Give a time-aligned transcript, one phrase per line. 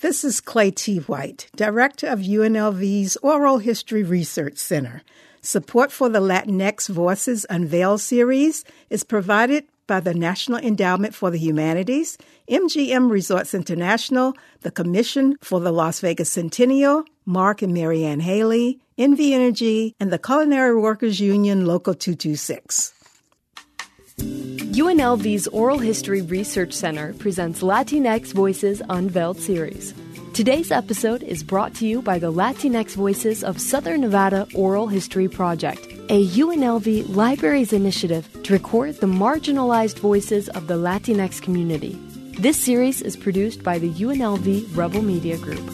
[0.00, 5.02] This is Claytee White, Director of UNLV's Oral History Research Center.
[5.42, 11.38] Support for the Latinx Voices Unveiled series is provided by the National Endowment for the
[11.38, 12.16] Humanities,
[12.48, 19.32] MGM Resorts International, the Commission for the Las Vegas Centennial, Mark and Marianne Haley, NV
[19.32, 22.94] Energy, and the Culinary Workers Union Local 226.
[24.78, 29.92] UNLV's Oral History Research Center presents Latinx Voices Unveiled series.
[30.34, 35.26] Today's episode is brought to you by the Latinx Voices of Southern Nevada Oral History
[35.26, 41.98] Project, a UNLV Libraries initiative to record the marginalized voices of the Latinx community.
[42.38, 45.68] This series is produced by the UNLV Rebel Media Group.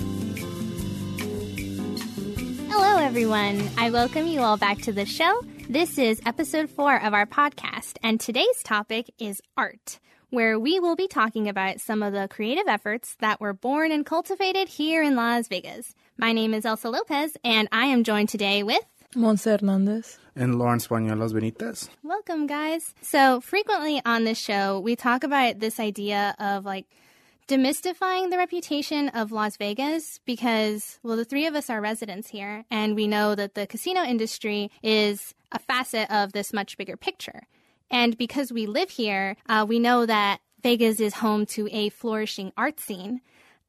[2.70, 3.68] Hello, everyone.
[3.76, 5.42] I welcome you all back to the show.
[5.68, 9.98] This is episode four of our podcast, and today's topic is art,
[10.30, 14.04] where we will be talking about some of the creative efforts that were born and
[14.04, 15.94] cultivated here in Las Vegas.
[16.18, 18.84] My name is Elsa Lopez, and I am joined today with
[19.16, 20.18] Monse Hernandez.
[20.36, 21.88] And Lawrence Bañuelos Benitez.
[22.02, 22.94] Welcome, guys.
[23.00, 26.86] So, frequently on this show, we talk about this idea of like
[27.48, 32.64] demystifying the reputation of Las Vegas because, well, the three of us are residents here,
[32.70, 37.42] and we know that the casino industry is a facet of this much bigger picture.
[37.90, 42.52] And because we live here, uh, we know that Vegas is home to a flourishing
[42.56, 43.20] art scene.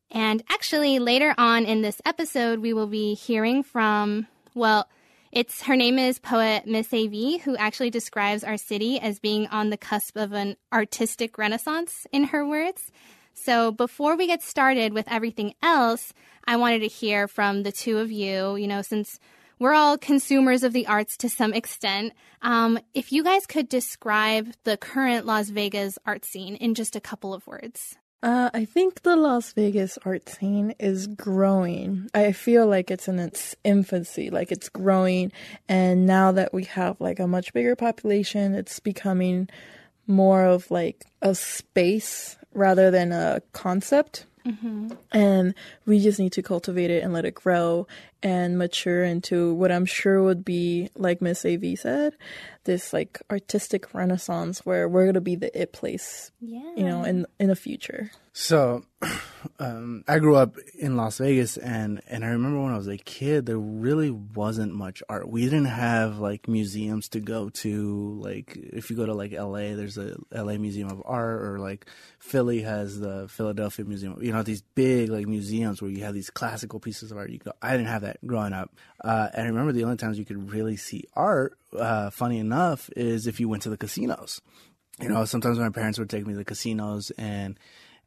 [0.10, 4.88] And actually, later on in this episode, we will be hearing from, well,
[5.32, 9.70] it's her name is poet Miss AV, who actually describes our city as being on
[9.70, 12.92] the cusp of an artistic renaissance, in her words.
[13.36, 16.14] So before we get started with everything else,
[16.46, 19.20] I wanted to hear from the two of you, you know, since
[19.60, 22.14] we're all consumers of the arts to some extent.
[22.42, 27.02] Um, if you guys could describe the current Las Vegas art scene in just a
[27.02, 27.98] couple of words.
[28.24, 32.10] Uh, I think the Las Vegas art scene is growing.
[32.14, 35.32] I feel like it's in its infancy, like it's growing.
[35.70, 39.48] And now that we have like a much bigger population, it's becoming
[40.08, 44.26] more of like a space rather than a concept.
[44.46, 44.92] Mm-hmm.
[45.12, 45.56] And
[45.86, 47.88] we just need to cultivate it and let it grow
[48.26, 52.16] and mature into what I'm sure would be, like Miss AV said,
[52.64, 56.74] this like artistic renaissance where we're gonna be the it place, yeah.
[56.76, 58.10] you know, in in the future.
[58.38, 58.84] So,
[59.60, 62.98] um, I grew up in Las Vegas, and and I remember when I was a
[62.98, 65.30] kid, there really wasn't much art.
[65.30, 68.20] We didn't have like museums to go to.
[68.22, 70.58] Like if you go to like L.A., there's a L.A.
[70.58, 71.86] Museum of Art, or like
[72.20, 74.18] Philly has the Philadelphia Museum.
[74.22, 77.30] You know these big like museums where you have these classical pieces of art.
[77.30, 77.54] You go.
[77.62, 80.52] I didn't have that growing up, uh, and I remember the only times you could
[80.52, 81.58] really see art.
[81.78, 84.42] Uh, funny enough, is if you went to the casinos.
[85.02, 87.60] You know, sometimes my parents would take me to the casinos and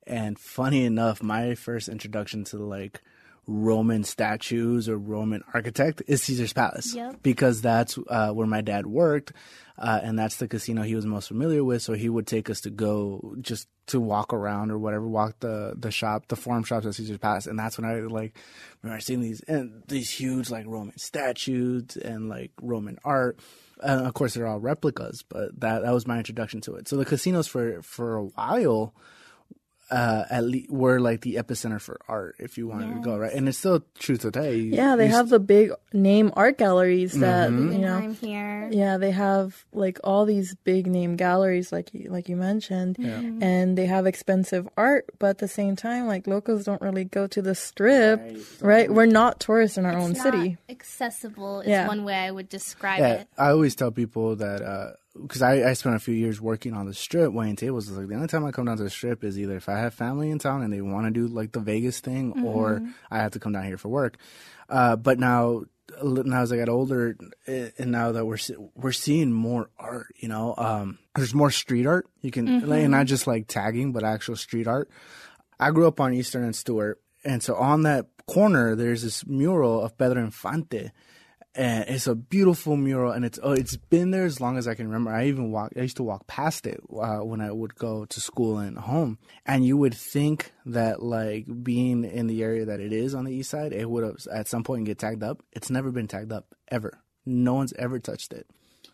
[0.07, 3.03] and funny enough, my first introduction to like
[3.51, 7.23] Roman statues or Roman architect is Caesar's Palace yep.
[7.23, 9.33] because that's uh, where my dad worked,
[9.79, 11.81] uh, and that's the casino he was most familiar with.
[11.81, 15.73] So he would take us to go just to walk around or whatever, walk the
[15.75, 18.37] the shop, the forum shops at Caesar's Palace, and that's when I like
[18.83, 23.41] remember seeing these and these huge like Roman statues and like Roman art.
[23.83, 26.87] Uh, of course, they're all replicas, but that that was my introduction to it.
[26.87, 28.95] So the casinos for for a while
[29.91, 32.97] uh, at least were like the epicenter for art, if you wanted yes.
[32.97, 34.57] to go right, and it's still true today.
[34.57, 37.73] Yeah, they have the big name art galleries that mm-hmm.
[37.73, 37.95] you know.
[37.95, 38.69] I'm here.
[38.71, 43.19] Yeah, they have like all these big name galleries, like you, like you mentioned, yeah.
[43.19, 43.43] Mm-hmm.
[43.43, 47.27] and they have expensive art, but at the same time, like locals don't really go
[47.27, 48.39] to the strip, right?
[48.61, 48.93] right?
[48.93, 50.59] We're not tourists in our it's own city.
[50.69, 51.87] Accessible is yeah.
[51.89, 53.29] one way I would describe yeah, it.
[53.39, 54.63] I always tell people that.
[54.63, 54.91] Uh,
[55.23, 57.89] because I, I spent a few years working on the strip, weighing tables.
[57.89, 59.79] It's like the only time I come down to the strip is either if I
[59.79, 62.45] have family in town and they want to do like the Vegas thing, mm-hmm.
[62.45, 64.17] or I have to come down here for work.
[64.69, 65.65] Uh, but now,
[66.03, 68.39] now as I got older, eh, and now that we're
[68.75, 72.07] we're seeing more art, you know, um, there's more street art.
[72.21, 72.69] You can mm-hmm.
[72.69, 74.91] like, not just like tagging, but actual street art.
[75.59, 79.83] I grew up on Eastern and Stewart, and so on that corner, there's this mural
[79.83, 80.93] of Pedro Infante
[81.59, 84.75] and it's a beautiful mural and it's oh, it's been there as long as I
[84.75, 85.11] can remember.
[85.11, 88.21] I even walk I used to walk past it uh, when I would go to
[88.21, 92.93] school and home and you would think that like being in the area that it
[92.93, 95.43] is on the east side it would have at some point get tagged up.
[95.53, 97.03] It's never been tagged up ever.
[97.27, 98.47] No one's ever touched it.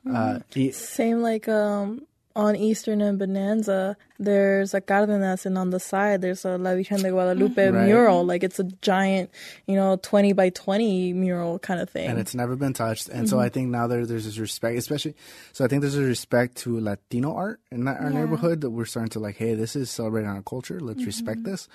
[0.06, 0.68] Mm-hmm.
[0.68, 6.20] Uh, Same like um on Eastern and Bonanza, there's a Cárdenas, and on the side
[6.22, 7.76] there's a La Virgen de Guadalupe Mm-hmm.
[7.76, 7.86] Right.
[7.86, 8.24] mural.
[8.24, 9.30] Like it's a giant,
[9.66, 12.08] you know, twenty by twenty mural kind of thing.
[12.08, 13.08] and it's never been touched.
[13.08, 15.14] And so I think now there, there's this respect, especially.
[15.52, 18.20] So I think there's a respect to Latino art in that, our Yeah.
[18.20, 19.36] neighborhood that we're starting to like.
[19.36, 20.78] Hey, this is celebrating our culture.
[20.80, 21.68] Let's respect this.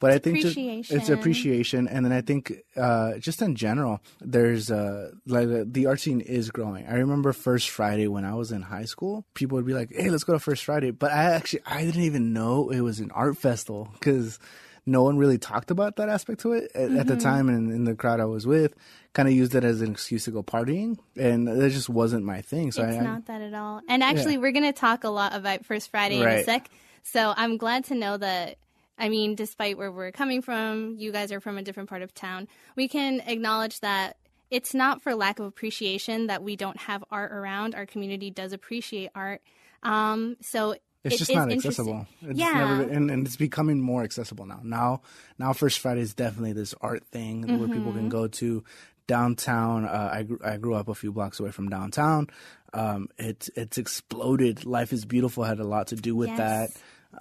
[0.00, 1.14] But I think just, it's appreciation.
[1.14, 6.00] appreciation, and then I think uh, just in general, there's uh, like uh, the art
[6.00, 6.84] scene is growing.
[6.86, 9.24] I remember First Friday when I was in high school.
[9.34, 12.02] People would be like, "Hey, let's go to First Friday," but I actually I didn't
[12.02, 14.38] even know it was an art festival because
[14.86, 17.84] no one really talked about that aspect to it at, at the time and in
[17.84, 18.74] the crowd I was with
[19.14, 22.42] kind of used it as an excuse to go partying and that just wasn't my
[22.42, 23.80] thing so It's I, not that at all.
[23.88, 26.68] And actually, we're going to talk a lot about First Friday in a sec.
[27.04, 28.58] So I'm glad to know that.
[28.96, 32.14] I mean, despite where we're coming from, you guys are from a different part of
[32.14, 32.46] town.
[32.76, 34.16] We can acknowledge that
[34.50, 37.74] it's not for lack of appreciation that we don't have art around.
[37.74, 39.42] Our community does appreciate art.
[39.82, 42.06] Um, so it's it just not accessible.
[42.22, 42.52] it's Yeah.
[42.52, 44.60] never and, and it's becoming more accessible now.
[44.64, 45.02] Now
[45.38, 47.98] now first friday is definitely this art thing where people Mm-hmm.
[47.98, 48.64] can go to
[49.06, 49.84] downtown.
[49.84, 52.28] Uh, I, grew, I grew up a few blocks away from downtown.
[52.72, 54.64] Um, it's it's exploded.
[54.64, 55.44] Life is beautiful.
[55.44, 56.38] Had a lot to do with Yes.
[56.38, 56.70] that.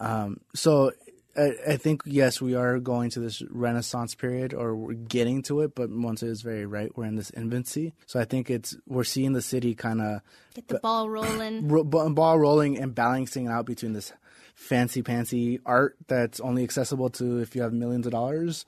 [0.04, 0.92] Um, so
[1.36, 5.62] I, I think yes, we are going to this renaissance period, or we're getting to
[5.62, 5.74] it.
[5.76, 6.96] But Monse is very right.
[6.96, 10.22] We're in this infancy, so I think it's we're seeing the city kind of
[10.54, 11.68] Get the ball rolling.
[11.68, 14.14] ro- ball rolling and balancing out between this
[14.54, 18.66] fancy pantsy art that's only accessible to if you have millions of dollars,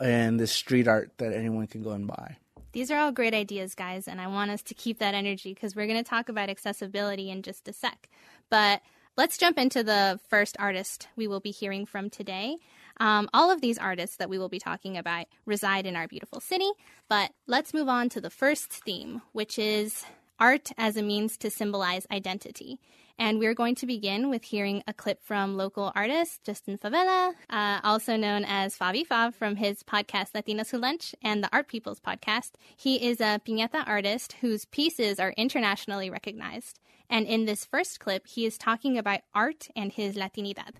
[0.00, 2.36] and this street art that anyone can go and buy.
[2.72, 5.74] These are all great ideas, guys, and I want us to keep that energy because
[5.74, 8.08] we're going to talk about accessibility in just a sec.
[8.50, 8.82] But
[9.18, 12.56] let's jump into the first artist we will be hearing from today.
[13.00, 16.38] Um, all of these artists that we will be talking about reside in our beautiful
[16.38, 16.70] city,
[17.08, 20.04] but let's move on to the first theme, which is
[20.38, 22.78] art as a means to symbolize identity.
[23.18, 27.80] And we're going to begin with hearing a clip from local artist Justin Favela, uh,
[27.82, 31.98] also known as Fabi Fav from his podcast Latinos Who Lunch and the Art People's
[31.98, 32.52] podcast.
[32.76, 36.78] He is a piñata artist whose pieces are internationally recognized.
[37.10, 40.74] And in this first clip, he is talking about art and his Latinidad.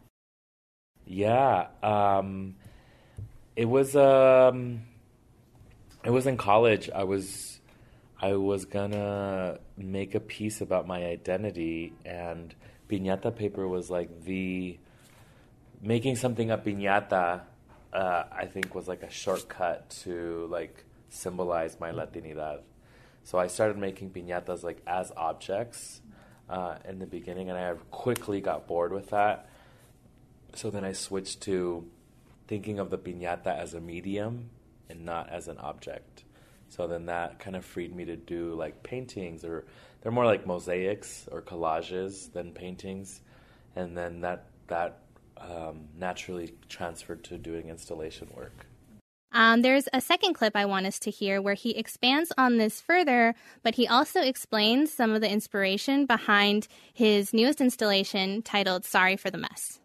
[1.07, 2.55] Yeah, um,
[3.57, 4.83] it was um,
[6.05, 6.89] it was in college.
[6.95, 7.61] I was
[8.21, 12.55] I was gonna make a piece about my identity, and
[12.89, 14.79] piñata paper was like the
[15.81, 17.43] making something a piñata.
[17.93, 22.61] Uh, I think was like a shortcut to like symbolize my Latinidad.
[23.25, 26.01] So I started making piñatas like as objects
[26.49, 29.49] uh, in the beginning, and I quickly got bored with that.
[30.55, 31.87] So then I switched to
[32.47, 34.51] thinking of the piñata as a medium
[34.89, 36.25] and not as an object.
[36.69, 39.67] So then that kind of freed me to do like paintings or
[40.01, 43.21] they're more like mosaics or collages than paintings.
[43.75, 45.01] And then that that
[45.39, 48.67] um, naturally transferred to doing installation work.
[49.33, 52.81] Um, there's a second clip I want us to hear where he expands on this
[52.81, 59.17] further, but he also explains some of the inspiration behind his newest installation titled Sorry
[59.17, 59.81] for the Mess.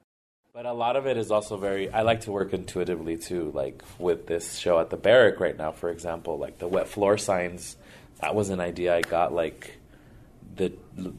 [0.53, 1.89] But a lot of it is also very.
[1.89, 3.51] I like to work intuitively too.
[3.55, 7.17] Like with this show at the Barrick right now, for example, like the wet floor
[7.17, 7.75] signs.
[8.21, 9.79] That was an idea I got like
[10.55, 10.71] the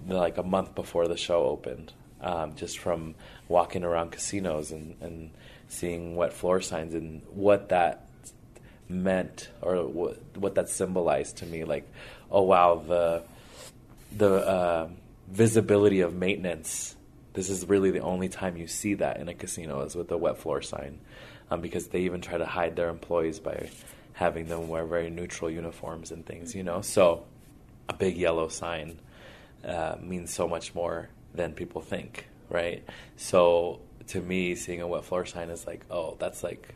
[0.07, 3.17] like a month before the show opened, um, just from
[3.49, 5.31] walking around casinos and and
[5.67, 8.07] seeing wet floor signs and what that
[8.89, 11.65] meant or what what that symbolized to me.
[11.65, 11.91] Like,
[12.31, 13.25] oh wow, the
[14.17, 14.89] the uh,
[15.29, 16.95] visibility of maintenance.
[17.35, 20.17] This is really the only time you see that in a casino is with the
[20.17, 21.01] wet floor sign,
[21.51, 23.69] um, because they even try to hide their employees by
[24.15, 26.55] having them wear very neutral uniforms and things.
[26.55, 27.25] You know, so
[27.89, 28.99] a big yellow sign
[29.65, 32.85] uh, means so much more than people think, right?
[33.17, 36.75] So to me, seeing a wet floor sign is like, oh, that's like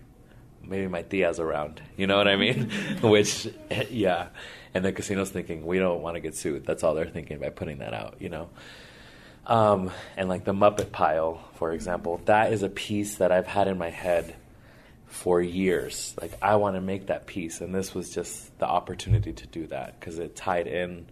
[0.63, 1.81] maybe my tia's around.
[1.97, 2.71] You know what I mean?
[3.01, 3.49] Which,
[3.91, 4.29] yeah.
[4.75, 6.67] And the casino's thinking, we don't want to get sued.
[6.67, 8.49] That's all they're thinking by putting that out, you know?
[9.49, 13.67] Um, and like the Muppet Pile, for example, that is a piece that I've had
[13.67, 14.37] in my head
[15.07, 16.15] for years.
[16.21, 17.63] Like, I want to make that piece.
[17.63, 21.07] And this was just the opportunity to do that because it tied in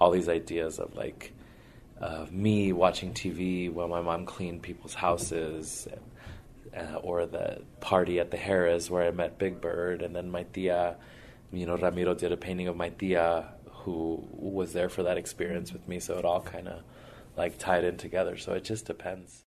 [0.00, 1.32] all these ideas of like,
[2.00, 5.86] of me watching TV while my mom cleaned people's houses,
[6.76, 10.44] uh, or the party at the Harrah's where I met Big Bird, and then my
[10.44, 10.96] tia,
[11.52, 15.72] you know, Ramiro did a painting of my tia who was there for that experience
[15.72, 16.82] with me, so it all kind of
[17.36, 18.36] like tied in together.
[18.36, 19.44] So it just depends.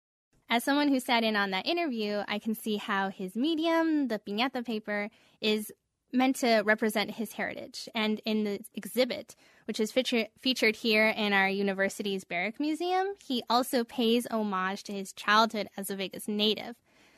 [0.50, 4.20] As someone who sat in on that interview, I can see how his medium, the
[4.20, 5.10] piñata paper,
[5.42, 5.74] is
[6.14, 7.90] meant to represent his heritage.
[7.94, 13.44] And in the exhibit, which is feature- featured here in our university's Barrick Museum, he
[13.50, 16.78] also pays homage to his childhood as a Vegas native.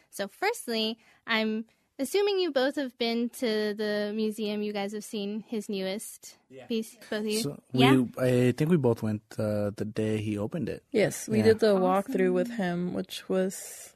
[0.09, 0.97] So, firstly,
[1.27, 1.65] I'm
[1.99, 4.63] assuming you both have been to the museum.
[4.63, 6.65] You guys have seen his newest Yeah.
[6.65, 7.41] piece, both of you.
[7.41, 8.01] So yeah.
[8.17, 10.83] I think we both went uh, the day he opened it.
[10.91, 11.43] Yes, we Yeah.
[11.45, 13.93] did the walkthrough with him, which was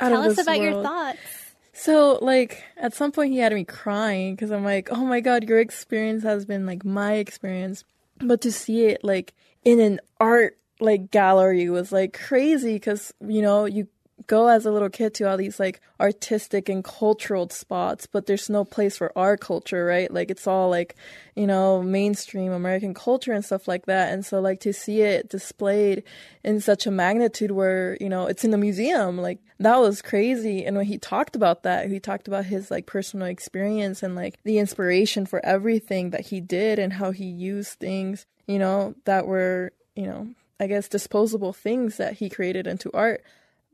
[0.00, 1.54] out Tell of us this about your thoughts.
[1.72, 5.48] So, like, at some point he had me crying because I'm like, oh my god,
[5.48, 7.84] your experience has been like my experience.
[8.18, 9.34] But to see it, like,
[9.64, 13.88] in an art, like, gallery was like crazy because, you know, you
[14.26, 18.50] go as a little kid to all these like artistic and cultural spots, but there's
[18.50, 20.12] no place for our culture, right?
[20.12, 20.96] Like, it's all like,
[21.34, 24.12] you know, mainstream American culture and stuff like that.
[24.12, 26.02] And so, like, to see it displayed
[26.42, 30.64] in such a magnitude where, you know, it's in the museum, like, that was crazy.
[30.64, 34.38] And when he talked about that, he talked about his like personal experience and like
[34.44, 39.26] the inspiration for everything that he did and how he used things, you know, that
[39.26, 40.28] were, you know,
[40.58, 43.22] I guess disposable things that he created into art.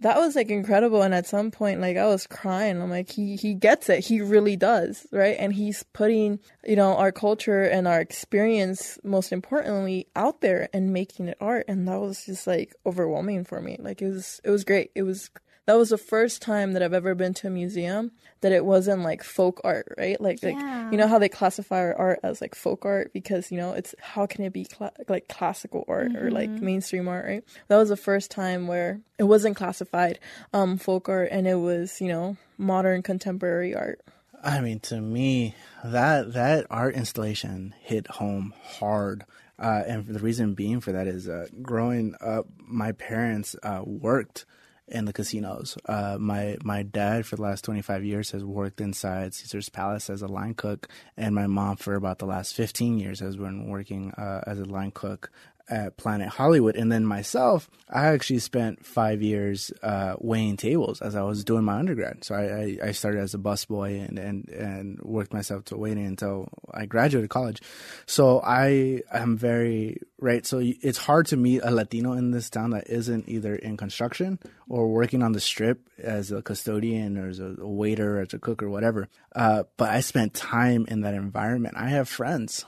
[0.01, 1.03] That was like incredible.
[1.03, 2.81] And at some point, like I was crying.
[2.81, 4.05] I'm like, he, he gets it.
[4.05, 5.07] He really does.
[5.13, 5.37] Right.
[5.39, 10.93] And he's putting, you know, our culture and our experience, most importantly, out there and
[10.93, 11.67] making it art.
[11.69, 13.77] And that was just like overwhelming for me.
[13.79, 14.91] Like it was, it was great.
[14.95, 15.31] It was
[15.71, 18.11] that was the first time that I've ever been to a museum
[18.41, 20.21] that it wasn't like folk art, right?
[20.21, 20.59] Like, like
[20.91, 23.95] you know how they classify our art as like folk art because you know it's
[24.01, 27.45] how can it be cla- like classical art or like mainstream art, right?
[27.69, 30.19] That was the first time where it wasn't classified
[30.53, 34.01] um folk art and it was you know modern contemporary art.
[34.43, 39.25] I mean, to me, that that art installation hit home hard.
[39.57, 44.47] Uh, and the reason being for that is uh, growing up, my parents uh, worked
[44.91, 45.79] in the casinos.
[45.87, 50.23] Uh, my my dad for the last 25 years has worked inside Caesar's Palace as
[50.23, 54.11] a line cook, and my mom for about the last 15 years has been working
[54.13, 55.31] uh, as a line cook
[55.71, 56.77] at Planet Hollywood.
[56.77, 61.65] And then myself, I actually spent five years uh, weighing tables as I was doing
[61.65, 62.25] my undergrad.
[62.25, 66.07] So I, I, I started as a busboy and, and, and worked myself to waiting
[66.07, 67.63] until I graduated college.
[68.07, 70.45] So I am very, right.
[70.45, 74.41] So it's hard to meet a Latino in this town that isn't either in construction
[74.69, 78.39] or working on the strip as a custodian or as a waiter or as a
[78.39, 79.09] cook or whatever.
[79.35, 81.77] Uh, but I spent time in that environment.
[81.77, 82.65] I have friends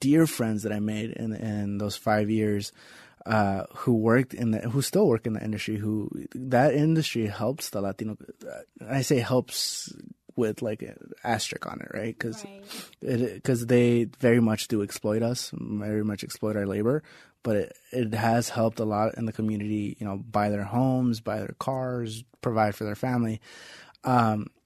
[0.00, 2.72] dear friends that I made in in those five years
[3.26, 5.76] uh, who worked in the who still work in the industry.
[5.76, 8.16] Who that industry helps the Latino.
[8.88, 9.92] I say helps
[10.36, 12.16] with like an asterisk on it, right?
[12.16, 12.44] Because
[13.00, 17.02] because they very much do exploit us, very much exploit our labor.
[17.42, 21.20] But it, it has helped a lot in the community, you know, buy their homes,
[21.20, 23.40] buy their cars, provide for their family.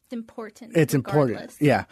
[0.06, 0.76] It's important.
[0.76, 1.54] It's important.
[1.61, 1.85] Yeah.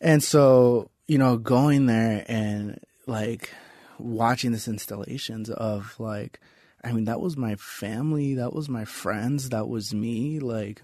[0.00, 3.50] And so, you know, going there and like
[3.98, 6.40] watching this installations of like
[6.84, 10.82] I mean, that was my family, that was my friends, that was me, like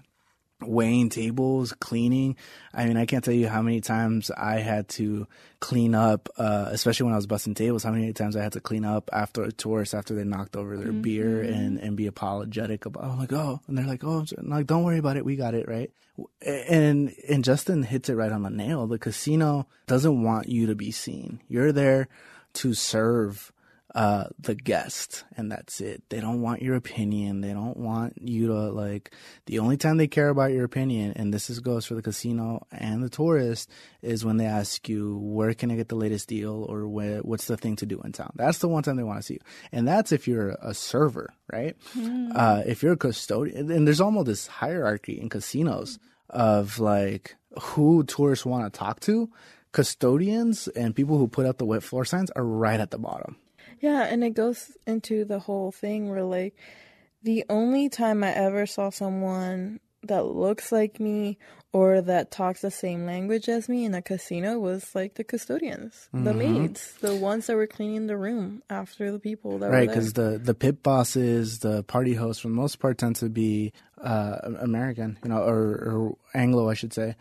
[0.61, 2.35] weighing tables, cleaning.
[2.73, 5.27] I mean, I can't tell you how many times I had to
[5.59, 8.61] clean up, uh, especially when I was busting tables, how many times I had to
[8.61, 12.85] clean up after a tourist after they knocked over their beer and, and be apologetic
[12.85, 15.25] about, oh, like, oh, and they're like, oh, I'm like, don't worry about it.
[15.25, 15.67] We got it.
[15.67, 15.91] Right.
[16.41, 18.87] And, and Justin hits it right on the nail.
[18.87, 21.41] The casino doesn't want you to be seen.
[21.47, 22.07] You're there
[22.53, 23.51] to serve
[23.95, 26.01] uh, the guest, and that's it.
[26.09, 27.41] They don't want your opinion.
[27.41, 29.13] They don't want you to like.
[29.45, 32.65] The only time they care about your opinion, and this is goes for the casino
[32.71, 33.69] and the tourist,
[34.01, 37.45] is when they ask you where can I get the latest deal or where, what's
[37.45, 38.33] the thing to do in town.
[38.35, 41.33] That's the one time they want to see you, and that's if you're a server,
[41.51, 41.75] right?
[42.35, 48.03] Uh, if you're a custodian, and there's almost this hierarchy in casinos of like who
[48.03, 49.29] tourists want to talk to.
[49.71, 53.37] Custodians and people who put up the wet floor signs are right at the bottom.
[53.83, 56.55] Yeah, and it goes into the whole thing where like
[57.21, 61.37] the only time I ever saw someone that looks like me
[61.73, 66.07] or that talks the same language as me in a casino was like the custodians,
[66.13, 70.13] the maids, the ones that were cleaning the room after the people that right because
[70.13, 74.37] the the pit bosses the party hosts for the most part tend to be uh
[74.61, 77.15] american you know or, or anglo i should say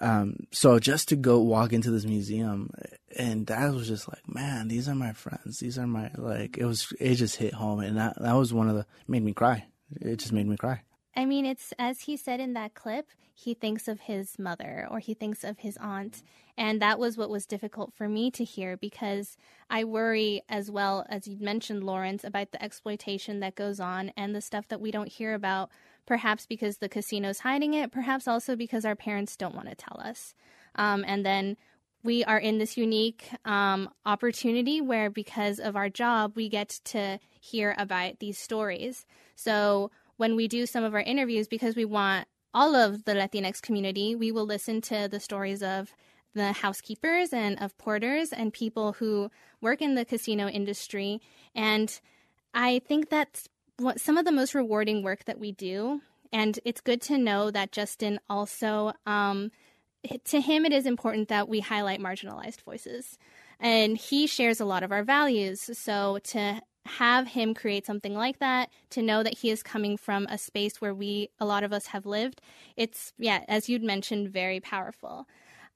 [0.00, 2.70] um so just to go walk into this museum
[3.16, 6.64] and that was just like man these are my friends these are my like it
[6.64, 9.66] was it just hit home and that that was one of the made me cry
[10.00, 10.82] it just made me cry
[11.16, 15.00] I mean, it's as he said in that clip, he thinks of his mother or
[15.00, 16.22] he thinks of his aunt.
[16.56, 19.36] And that was what was difficult for me to hear because
[19.68, 24.34] I worry, as well as you mentioned, Lawrence, about the exploitation that goes on and
[24.34, 25.70] the stuff that we don't hear about
[26.06, 30.00] perhaps because the casino's hiding it, perhaps also because our parents don't want to tell
[30.00, 30.34] us.
[30.74, 31.56] Um, and then
[32.02, 37.18] we are in this unique um, opportunity where, because of our job, we get to
[37.40, 39.04] hear about these stories.
[39.34, 43.60] So when we do some of our interviews, because we want all of the Latinx
[43.60, 45.94] community, we will listen to the stories of
[46.34, 49.30] the housekeepers and of porters and people who
[49.60, 51.20] work in the casino industry.
[51.54, 52.00] And
[52.54, 53.48] I think that's
[53.80, 56.00] what some of the most rewarding work that we do.
[56.32, 59.50] And it's good to know that Justin also, um,
[60.24, 63.18] to him, it is important that we highlight marginalized voices.
[63.58, 65.76] And he shares a lot of our values.
[65.76, 70.26] So to have him create something like that, to know that he is coming from
[70.26, 72.40] a space where we, a lot of us have lived,
[72.76, 75.26] it's, yeah, as you'd mentioned, very powerful.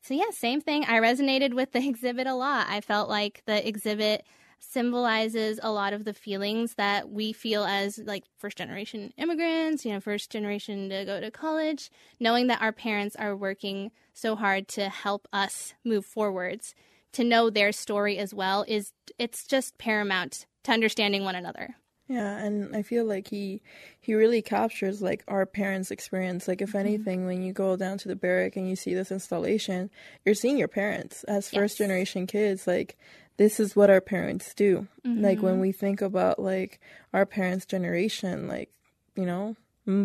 [0.03, 0.85] So, yeah, same thing.
[0.85, 2.67] I resonated with the exhibit a lot.
[2.69, 4.25] I felt like the exhibit
[4.71, 9.93] symbolizes a lot of the feelings that we feel as like first generation immigrants, you
[9.93, 14.69] know, first generation to go to college, knowing that our parents are working so hard
[14.69, 16.75] to help us move forwards.
[17.13, 21.77] To know their story as well is it's just paramount to understanding one another.
[22.07, 23.63] Yeah, and I feel like he
[23.99, 26.47] he really captures like our parents' experience.
[26.47, 26.79] Like if mm-hmm.
[26.79, 29.91] anything, when you go down to the Barrick and you see this installation,
[30.25, 31.87] you're seeing your parents as first yes.
[31.87, 32.67] generation kids.
[32.67, 32.99] Like
[33.37, 34.87] this is what our parents do.
[35.07, 35.23] Mm-hmm.
[35.23, 36.81] Like when we think about like
[37.13, 38.71] our parents' generation, like
[39.17, 39.57] you know,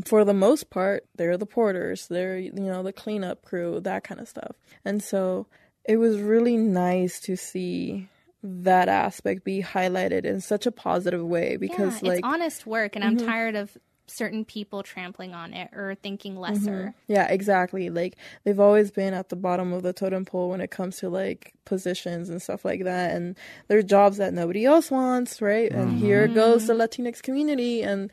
[0.05, 4.19] for the most part, they're the porters, they're you know the cleanup crew, that kind
[4.19, 4.55] of stuff.
[4.83, 5.47] And so
[5.85, 8.07] it was really nice to see
[8.41, 13.03] that aspect be highlighted in such a positive way because yeah, like honest work and
[13.03, 13.19] mm-hmm.
[13.19, 13.77] i'm tired of
[14.09, 16.89] certain people trampling on it or thinking lesser mm-hmm.
[17.07, 20.71] yeah exactly like they've always been at the bottom of the totem pole when it
[20.71, 23.37] comes to like positions and stuff like that and
[23.67, 25.81] they're jobs that nobody else wants right mm-hmm.
[25.81, 28.11] and here goes the latinx community and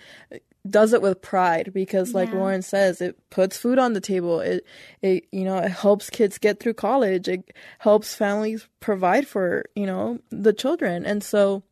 [0.69, 2.37] does it with pride because like yeah.
[2.37, 4.65] Lawrence says it puts food on the table it
[5.03, 9.87] it you know it helps kids get through college it helps families provide for you
[9.87, 11.63] know the children and so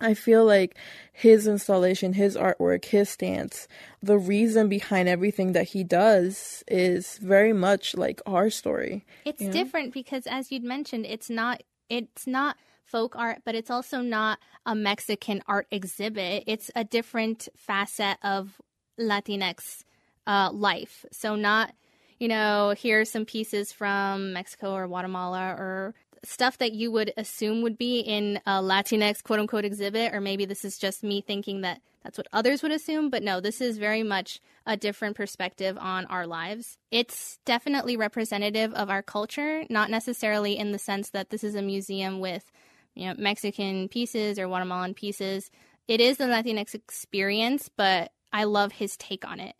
[0.00, 0.76] I feel like
[1.12, 3.68] his installation, his artwork, his stance,
[4.02, 9.04] the reason behind everything that he does is very much like our story.
[9.24, 14.00] It's different because as you'd mentioned, it's not it's not folk art, but it's also
[14.00, 16.44] not a Mexican art exhibit.
[16.46, 18.60] It's a different facet of
[18.98, 19.84] Latinx
[20.26, 21.04] uh, life.
[21.12, 21.72] So, not,
[22.18, 27.12] you know, here are some pieces from Mexico or Guatemala or stuff that you would
[27.16, 31.20] assume would be in a Latinx quote unquote exhibit, or maybe this is just me
[31.20, 33.10] thinking that that's what others would assume.
[33.10, 36.78] But no, this is very much a different perspective on our lives.
[36.90, 41.62] It's definitely representative of our culture, not necessarily in the sense that this is a
[41.62, 42.50] museum with
[42.94, 45.50] you know, Mexican pieces or Guatemalan pieces.
[45.88, 49.56] It is the Latinx experience, but I love his take on it.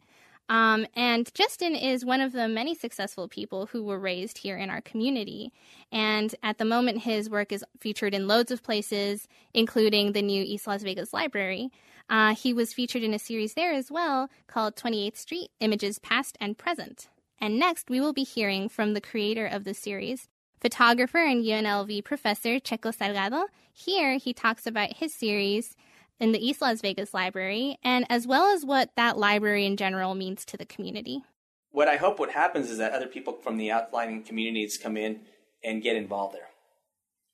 [0.51, 4.69] Um, and Justin is one of the many successful people who were raised here in
[4.69, 5.53] our community.
[5.93, 10.43] And at the moment, his work is featured in loads of places, including the new
[10.43, 11.71] East Las Vegas Library.
[12.11, 16.37] Uh, he was featured in a series there as well called 28th Street Images Past
[16.41, 17.09] and Present.
[17.41, 20.29] And next, we will be hearing from the creator of the series,
[20.61, 23.45] photographer and UNLV professor Checo Salgado.
[23.73, 25.77] Here, he talks about his series
[26.21, 30.15] in the East Las Vegas Library, and as well as what that library in general
[30.15, 31.23] means to the community.
[31.71, 35.21] What I hope what happens is that other people from the outlying communities come in
[35.65, 36.49] and get involved there.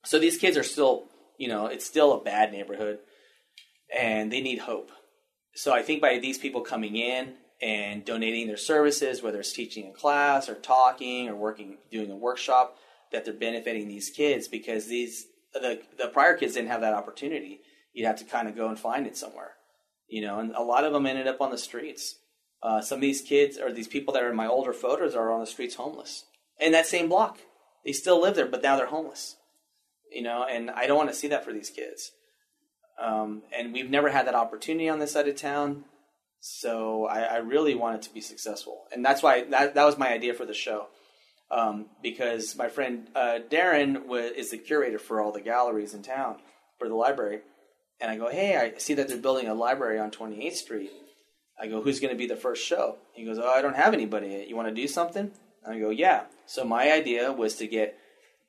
[0.05, 1.05] So these kids are still,
[1.37, 2.99] you know, it's still a bad neighborhood,
[3.95, 4.91] and they need hope.
[5.53, 9.87] So I think by these people coming in and donating their services, whether it's teaching
[9.89, 12.77] a class or talking or working, doing a workshop,
[13.11, 17.61] that they're benefiting these kids because these the the prior kids didn't have that opportunity.
[17.97, 19.53] You'd have to kind of go and find it somewhere,
[20.07, 20.37] you know.
[20.37, 22.19] And a lot of them ended up on the streets.
[22.61, 25.31] Uh, some of these kids or these people that are in my older photos are
[25.31, 26.25] on the streets homeless
[26.59, 27.39] in that same block.
[27.83, 29.37] They still live there, but now they're homeless,
[30.11, 30.43] you know.
[30.43, 32.11] And I don't want to see that for these kids.
[33.01, 35.85] Um, and we've never had that opportunity on this side of town.
[36.39, 39.97] So I, I, really want it to be successful, and that's why that that was
[39.97, 40.85] my idea for the show
[41.49, 46.03] um, because my friend uh, Darren was, is the curator for all the galleries in
[46.03, 46.37] town
[46.77, 47.39] for the library.
[47.99, 50.91] And I go, hey, I see that they're building a library on 28th Street.
[51.59, 52.97] I go, who's going to be the first show?
[53.13, 54.45] He goes, oh, I don't have anybody.
[54.47, 55.31] You want to do something?
[55.63, 56.25] And I go, yeah.
[56.45, 57.97] So my idea was to get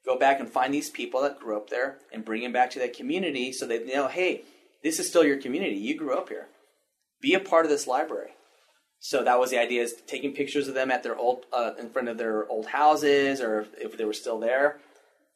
[0.04, 2.78] go back and find these people that grew up there and bring them back to
[2.78, 4.42] that community so they know, hey,
[4.82, 5.76] this is still your community.
[5.76, 6.48] You grew up here.
[7.20, 8.30] Be a part of this library.
[9.00, 11.90] So that was the idea: is taking pictures of them at their old, uh, in
[11.90, 14.78] front of their old houses, or if they were still there,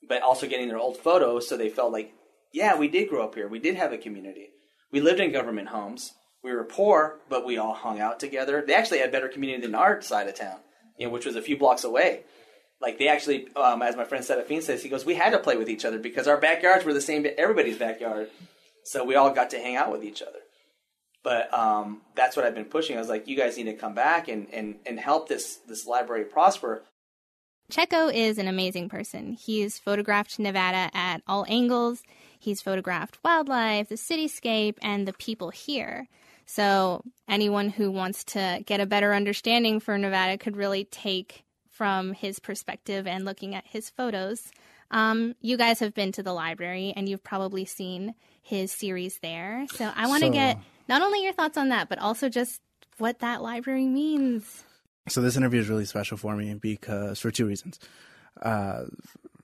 [0.08, 2.12] but also getting their old photos, so they felt like,
[2.52, 3.48] yeah, we did grow up here.
[3.48, 4.50] We did have a community.
[4.90, 6.12] We lived in government homes.
[6.42, 8.62] We were poor, but we all hung out together.
[8.66, 10.58] They actually had better community than our side of town,
[10.98, 12.24] you know, which was a few blocks away.
[12.80, 15.56] Like they actually, um, as my friend Serafin says, he goes, we had to play
[15.56, 18.28] with each other because our backyards were the same, everybody's backyard.
[18.84, 20.40] So we all got to hang out with each other.
[21.22, 22.96] But um, that's what I've been pushing.
[22.96, 25.86] I was like, you guys need to come back and, and, and help this this
[25.86, 26.82] library prosper.
[27.70, 29.32] Checo is an amazing person.
[29.32, 32.02] He's photographed Nevada at all angles.
[32.42, 36.08] He's photographed wildlife, the cityscape, and the people here.
[36.44, 42.14] So anyone who wants to get a better understanding for Nevada could really take from
[42.14, 44.50] his perspective and looking at his photos.
[44.90, 49.64] Um, you guys have been to the library and you've probably seen his series there.
[49.76, 52.60] So I want to So- get not only your thoughts on that, but also just
[52.98, 54.64] what that library means.
[55.08, 57.78] So this interview is really special for me because for two reasons.
[58.42, 58.86] Uh,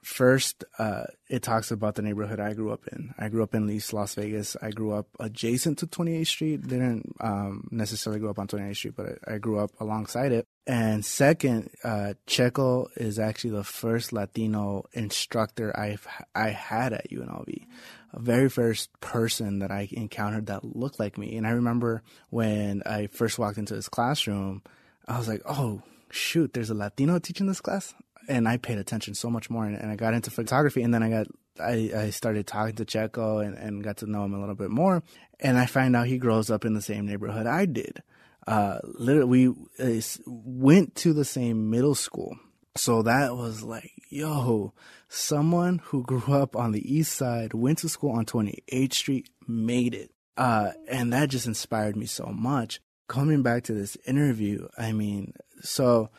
[0.08, 3.14] first, uh, it talks about the neighborhood I grew up in.
[3.18, 4.56] I grew up in East Las Vegas.
[4.62, 6.66] I grew up adjacent to 28th Street.
[6.66, 10.46] Didn't um, necessarily grow up on 28th Street, but I, I grew up alongside it.
[10.66, 17.66] And second, uh, Checo is actually the first Latino instructor I've I had at UNLV.
[18.14, 21.36] A very first person that I encountered that looked like me.
[21.36, 24.62] And I remember when I first walked into his classroom,
[25.06, 27.94] I was like, oh, shoot, there's a Latino teaching this class?
[28.28, 31.02] And I paid attention so much more and, and I got into photography and then
[31.02, 31.26] I got
[31.60, 34.70] I, I started talking to Checo and, and got to know him a little bit
[34.70, 35.02] more.
[35.40, 38.02] And I find out he grows up in the same neighborhood I did.
[38.46, 42.36] Uh, literally, we uh, went to the same middle school.
[42.76, 44.72] So that was like, yo,
[45.08, 49.94] someone who grew up on the east side, went to school on 28th Street, made
[49.94, 50.12] it.
[50.36, 52.80] Uh, and that just inspired me so much.
[53.08, 56.10] Coming back to this interview, I mean, so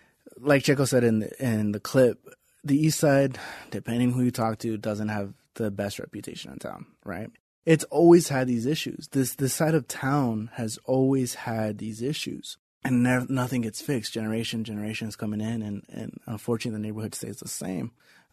[0.41, 2.25] like Checo said in the, in the clip,
[2.63, 3.37] the east side,
[3.71, 7.29] depending who you talk to, doesn't have the best reputation in town, right?
[7.65, 9.07] It's always had these issues.
[9.11, 14.13] This this side of town has always had these issues, and never, nothing gets fixed.
[14.13, 17.91] Generation generations coming in, and and unfortunately, the neighborhood stays the same.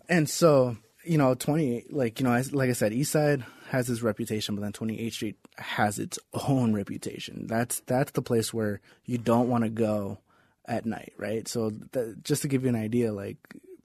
[0.09, 4.01] And so, you know, twenty like you know, like I said, East Side has this
[4.01, 7.47] reputation, but then Twenty Eighth Street has its own reputation.
[7.47, 10.19] That's that's the place where you don't want to go
[10.67, 11.47] at night, right?
[11.49, 11.73] So
[12.23, 13.39] just to give you an idea, like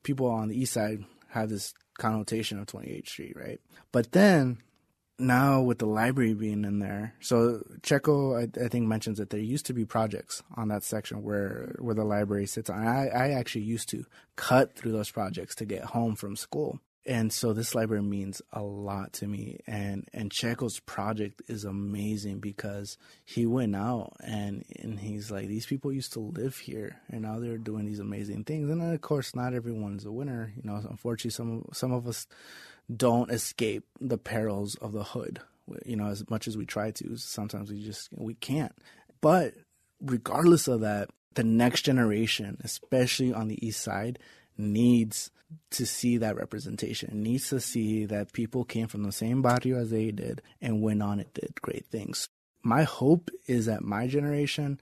[0.04, 3.60] people on the east side have this connotation of 28th Street, right?
[3.91, 4.58] But then
[5.20, 9.39] now with the library being in there, so Checo I, I think mentions that there
[9.39, 12.86] used to be projects on that section where where the library sits on.
[12.86, 16.80] I, I actually used to cut through those projects to get home from school.
[17.06, 19.60] And so this library means a lot to me.
[19.66, 25.66] And and Checo's project is amazing because he went out and and he's like, these
[25.66, 28.70] people used to live here, and now they're doing these amazing things.
[28.70, 30.54] And of course, not everyone's a winner.
[30.56, 32.28] You know, unfortunately, some some of us
[32.96, 35.40] don't escape the perils of the hood.
[35.86, 38.76] You know, as much as we try to, sometimes we just we can't.
[39.22, 39.56] But
[40.02, 44.20] regardless of that, the next generation, especially on the east side,
[44.58, 45.32] needs
[45.72, 47.10] to see that representation.
[47.12, 50.82] It needs to see that people came from the same barrio as they did and
[50.82, 52.30] went on and did great things.
[52.64, 54.80] My hope is that my generation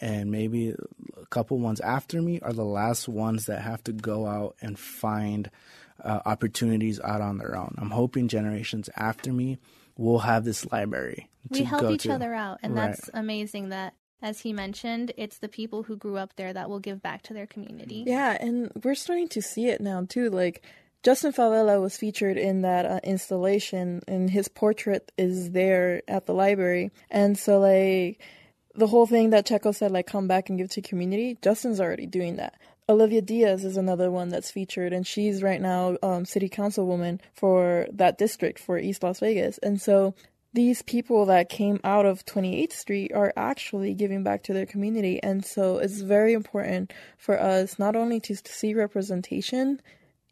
[0.00, 0.74] and maybe
[1.20, 4.78] a couple ones after me are the last ones that have to go out and
[4.78, 5.50] find
[6.02, 7.74] uh, opportunities out on their own.
[7.78, 9.58] I'm hoping generations after me
[9.96, 11.28] will have this library.
[11.50, 12.12] We to help go each to.
[12.14, 12.88] other out, and Right.
[12.90, 16.80] that's amazing that as he mentioned, it's the people who grew up there that will
[16.80, 18.04] give back to their community.
[18.06, 20.30] Yeah, and we're starting to see it now too.
[20.30, 20.62] Like
[21.04, 26.34] Justin Favela was featured in that uh, installation, and his portrait is there at the
[26.34, 26.90] library.
[27.10, 28.20] And so, like,
[28.74, 32.06] the whole thing that Checo said, like, come back and give to community, Justin's already
[32.06, 32.58] doing that.
[32.88, 37.86] Olivia Diaz is another one that's featured, and she's right now um, city councilwoman for
[37.92, 39.58] that district for East Las Vegas.
[39.58, 40.14] And so
[40.54, 45.22] these people that came out of 28th Street are actually giving back to their community.
[45.22, 49.80] And so it's very important for us not only to see representation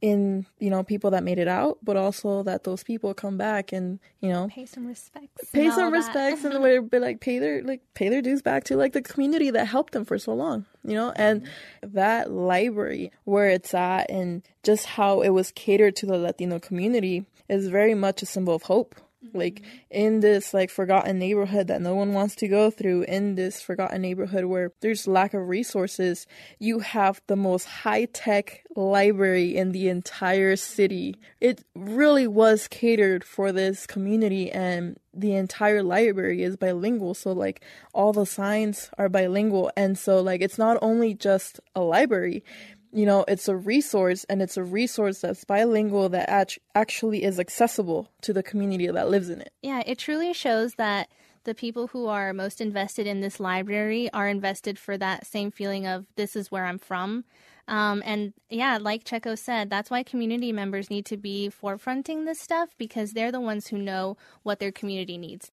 [0.02, 3.72] in, you know, people that made it out, but also that those people come back
[3.72, 5.50] and, you know, Pay some respects.
[5.52, 8.76] pay some respects and way be like pay their like pay their dues back to
[8.76, 11.48] like the community that helped them for so long you know and
[11.82, 17.24] that library where it's at and just how it was catered to the latino community
[17.48, 18.94] is very much a symbol of hope
[19.32, 19.76] like mm-hmm.
[19.90, 24.02] in this like forgotten neighborhood that no one wants to go through in this forgotten
[24.02, 26.26] neighborhood where there's lack of resources
[26.58, 31.16] you have the most high-tech library in the entire city.
[31.40, 37.64] It really was catered for this community and the entire library is bilingual so like
[37.94, 39.70] all the signs are bilingual.
[39.76, 42.44] And so like it's not only just a library
[42.92, 47.38] you know it's a resource and it's a resource that's bilingual that act- actually is
[47.38, 51.08] accessible to the community that lives in it Yeah, it truly shows that
[51.46, 55.86] the people who are most invested in this library are invested for that same feeling
[55.86, 57.24] of this is where I'm from.
[57.68, 62.40] Um, and yeah, like Checo said, that's why community members need to be forefronting this
[62.40, 65.52] stuff because they're the ones who know what their community needs.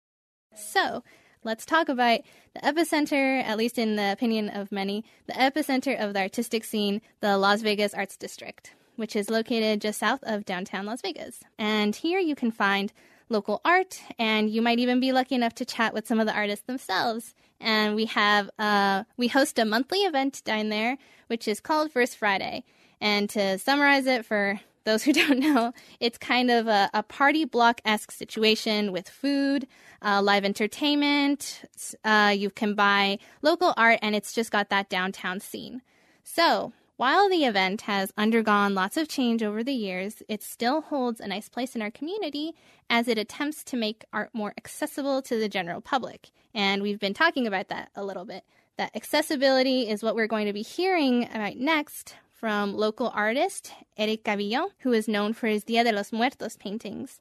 [0.55, 1.05] So,
[1.45, 2.21] let's talk about
[2.55, 7.01] the epicenter, at least in the opinion of many, the epicenter of the artistic scene,
[7.21, 11.41] the Las Vegas Arts District, which is located just south of downtown Las Vegas.
[11.59, 12.93] And here you can find
[13.29, 16.35] local art, and you might even be lucky enough to chat with some of the
[16.35, 17.35] artists themselves.
[17.61, 22.17] And we have uh, we host a monthly event down there, which is called First
[22.17, 22.65] Friday.
[23.01, 27.45] And to summarize it for those who don't know, it's kind of a, a party
[27.45, 29.67] block esque situation with food,
[30.03, 31.65] uh, live entertainment.
[32.05, 35.83] Uh, you can buy local art, and it's just got that downtown scene.
[36.25, 41.21] So, while the event has undergone lots of change over the years, it still holds
[41.21, 42.55] a nice place in our community
[42.89, 46.31] as it attempts to make art more accessible to the general public.
[46.55, 48.45] And we've been talking about that a little bit.
[48.77, 54.25] That accessibility is what we're going to be hearing about next from local artist Eric
[54.25, 57.21] Cavillon, who is known for his Dia de los Muertos paintings.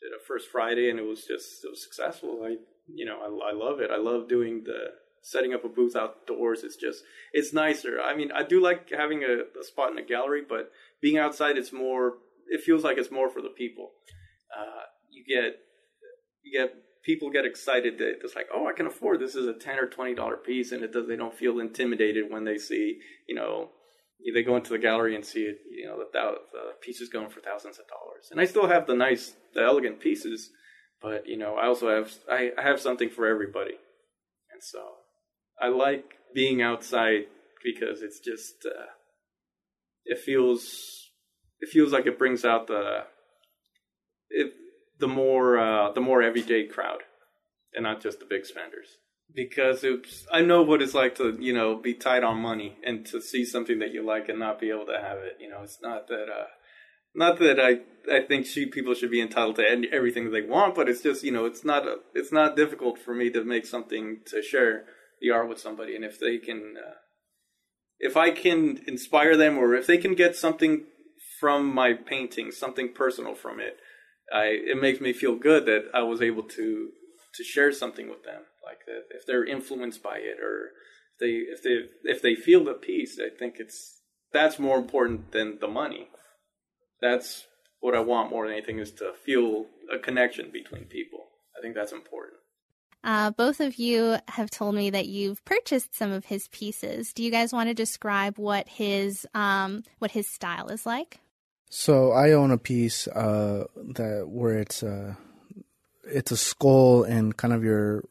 [0.00, 2.42] Did a first Friday and it was just it was successful.
[2.44, 3.90] I you know I, I love it.
[3.90, 4.80] I love doing the
[5.20, 6.62] setting up a booth outdoors.
[6.62, 8.00] It's just it's nicer.
[8.00, 10.70] I mean I do like having a, a spot in a gallery, but
[11.00, 12.18] being outside it's more.
[12.46, 13.90] It feels like it's more for the people.
[14.56, 15.56] Uh, you get
[16.44, 16.72] you get
[17.02, 19.88] people get excited that it's like, oh, I can afford this is a ten or
[19.88, 21.08] twenty dollar piece, and it does.
[21.08, 23.70] They don't feel intimidated when they see you know
[24.32, 27.40] they go into the gallery and see it, you know, the, the pieces going for
[27.40, 28.28] thousands of dollars.
[28.30, 30.50] And I still have the nice, the elegant pieces,
[31.00, 33.74] but you know, I also have I, I have something for everybody,
[34.52, 34.78] and so
[35.60, 37.24] I like being outside
[37.64, 38.86] because it's just uh,
[40.04, 41.10] it feels
[41.60, 43.04] it feels like it brings out the
[44.30, 44.52] it
[45.00, 47.00] the more uh, the more everyday crowd,
[47.74, 48.98] and not just the big spenders
[49.34, 49.84] because
[50.32, 53.44] I know what it's like to you know be tight on money and to see
[53.44, 55.38] something that you like and not be able to have it.
[55.40, 56.46] You know, it's not that uh,
[57.14, 57.80] not that I
[58.12, 61.32] I think she, people should be entitled to everything they want, but it's just you
[61.32, 64.84] know it's not a, it's not difficult for me to make something to share
[65.20, 66.74] the art with somebody, and if they can.
[66.76, 66.94] Uh,
[68.04, 70.86] if I can inspire them, or if they can get something
[71.38, 73.76] from my painting, something personal from it,
[74.34, 76.88] I it makes me feel good that I was able to
[77.34, 80.70] to share something with them like if they're influenced by it or
[81.14, 84.00] if they if they if they feel the piece i think it's
[84.32, 86.08] that's more important than the money
[87.00, 87.46] that's
[87.80, 91.20] what i want more than anything is to feel a connection between people
[91.56, 92.38] i think that's important
[93.04, 97.12] uh, both of you have told me that you've purchased some of his pieces.
[97.12, 101.18] Do you guys want to describe what his um, what his style is like?
[101.68, 105.18] So I own a piece uh, that where it's a
[106.04, 108.04] it's a skull and kind of your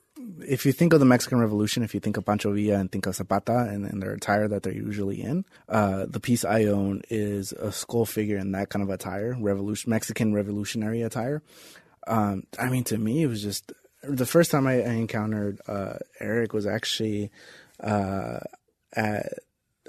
[0.47, 3.05] if you think of the Mexican Revolution, if you think of Pancho Villa and think
[3.05, 7.01] of Zapata and, and their attire that they're usually in, uh, the piece I own
[7.09, 11.41] is a skull figure in that kind of attire, revolution Mexican revolutionary attire.
[12.07, 13.71] Um, I mean, to me, it was just
[14.03, 17.31] the first time I, I encountered uh, Eric was actually
[17.79, 18.39] uh,
[18.93, 19.33] at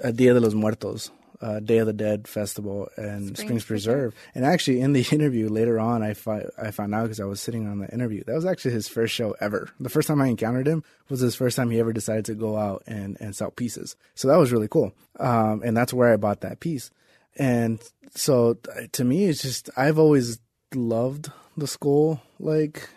[0.03, 1.11] a Dia de los Muertos
[1.43, 4.15] uh, Day of the Dead festival and Springs, Springs Preserve.
[4.33, 7.41] And actually, in the interview later on, I fi- I found out because I was
[7.41, 9.69] sitting on the interview that was actually his first show ever.
[9.79, 12.57] The first time I encountered him was his first time he ever decided to go
[12.57, 13.97] out and and sell pieces.
[14.15, 14.93] So that was really cool.
[15.19, 16.91] Um, and that's where I bought that piece.
[17.35, 17.81] And
[18.15, 18.57] so
[18.93, 20.39] to me, it's just I've always
[20.73, 22.89] loved the skull like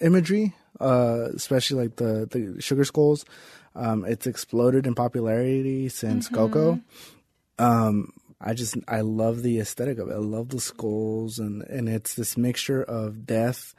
[0.00, 3.26] imagery, uh, especially like the the sugar skulls.
[3.76, 6.36] Um, it's exploded in popularity since mm-hmm.
[6.36, 6.80] Coco
[7.58, 10.14] um, I just I love the aesthetic of it.
[10.14, 13.74] I love the skulls and and it's this mixture of death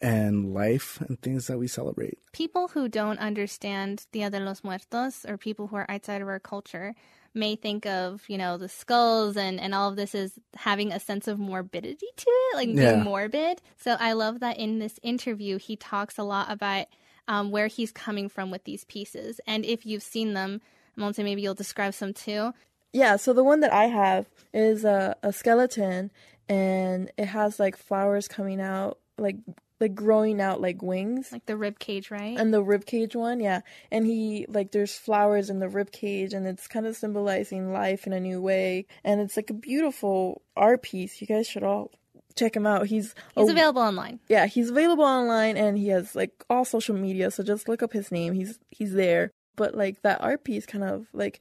[0.00, 2.18] and life and things that we celebrate.
[2.32, 6.40] People who don't understand Dia de los Muertos or people who are outside of our
[6.40, 6.94] culture
[7.34, 11.00] may think of, you know, the skulls and, and all of this as having a
[11.00, 13.02] sense of morbidity to it, like being yeah.
[13.02, 13.62] morbid.
[13.78, 16.86] So I love that in this interview, he talks a lot about
[17.28, 19.40] um, where he's coming from with these pieces.
[19.46, 20.60] And if you've seen them,
[20.98, 22.52] Monse, maybe you'll describe some too.
[22.92, 26.10] Yeah, so the one that I have is a, a skeleton
[26.48, 29.36] and it has like flowers coming out, like
[29.80, 31.32] like growing out like wings.
[31.32, 32.38] Like the rib cage, right?
[32.38, 33.60] And the rib cage one, yeah.
[33.90, 38.06] And he like there's flowers in the rib cage and it's kind of symbolizing life
[38.06, 38.86] in a new way.
[39.04, 41.20] And it's like a beautiful art piece.
[41.20, 41.90] You guys should all
[42.36, 42.86] check him out.
[42.86, 44.20] He's He's a, available online.
[44.28, 47.92] Yeah, he's available online and he has like all social media, so just look up
[47.92, 48.34] his name.
[48.34, 51.40] He's he's there but like that art piece kind of like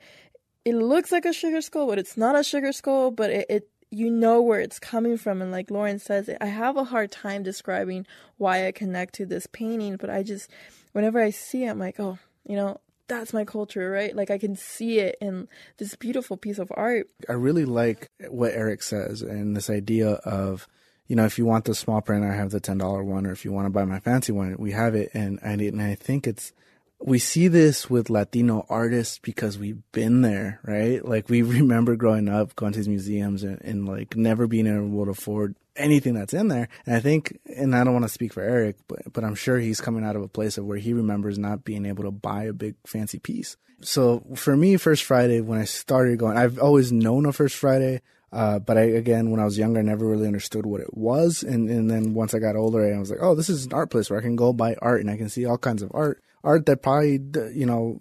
[0.65, 3.11] it looks like a sugar skull, but it's not a sugar skull.
[3.11, 6.77] But it, it you know where it's coming from and like Lawrence says I have
[6.77, 10.49] a hard time describing why I connect to this painting, but I just
[10.93, 12.79] whenever I see it I'm like, "Oh, you know,
[13.11, 14.15] that's my culture, right?
[14.15, 17.07] Like I can see it in this beautiful piece of art.
[17.27, 20.67] I really like what Eric says and this idea of,
[21.07, 23.33] you know, if you want the small print, I have the ten dollar one, or
[23.33, 25.11] if you want to buy my fancy one, we have it.
[25.13, 26.53] And and I think it's
[27.03, 31.03] we see this with Latino artists because we've been there, right?
[31.03, 35.05] Like we remember growing up, going to these museums and, and like never being able
[35.05, 36.67] to afford anything that's in there.
[36.85, 39.57] And I think, and I don't want to speak for Eric, but, but I'm sure
[39.57, 42.43] he's coming out of a place of where he remembers not being able to buy
[42.43, 43.57] a big fancy piece.
[43.81, 48.01] So for me, First Friday, when I started going, I've always known a First Friday.
[48.33, 51.43] Uh, but I, again, when I was younger, I never really understood what it was.
[51.43, 53.89] And, and then once I got older, I was like, oh, this is an art
[53.89, 56.21] place where I can go buy art and I can see all kinds of art.
[56.43, 57.19] Art that probably,
[57.53, 57.99] you know,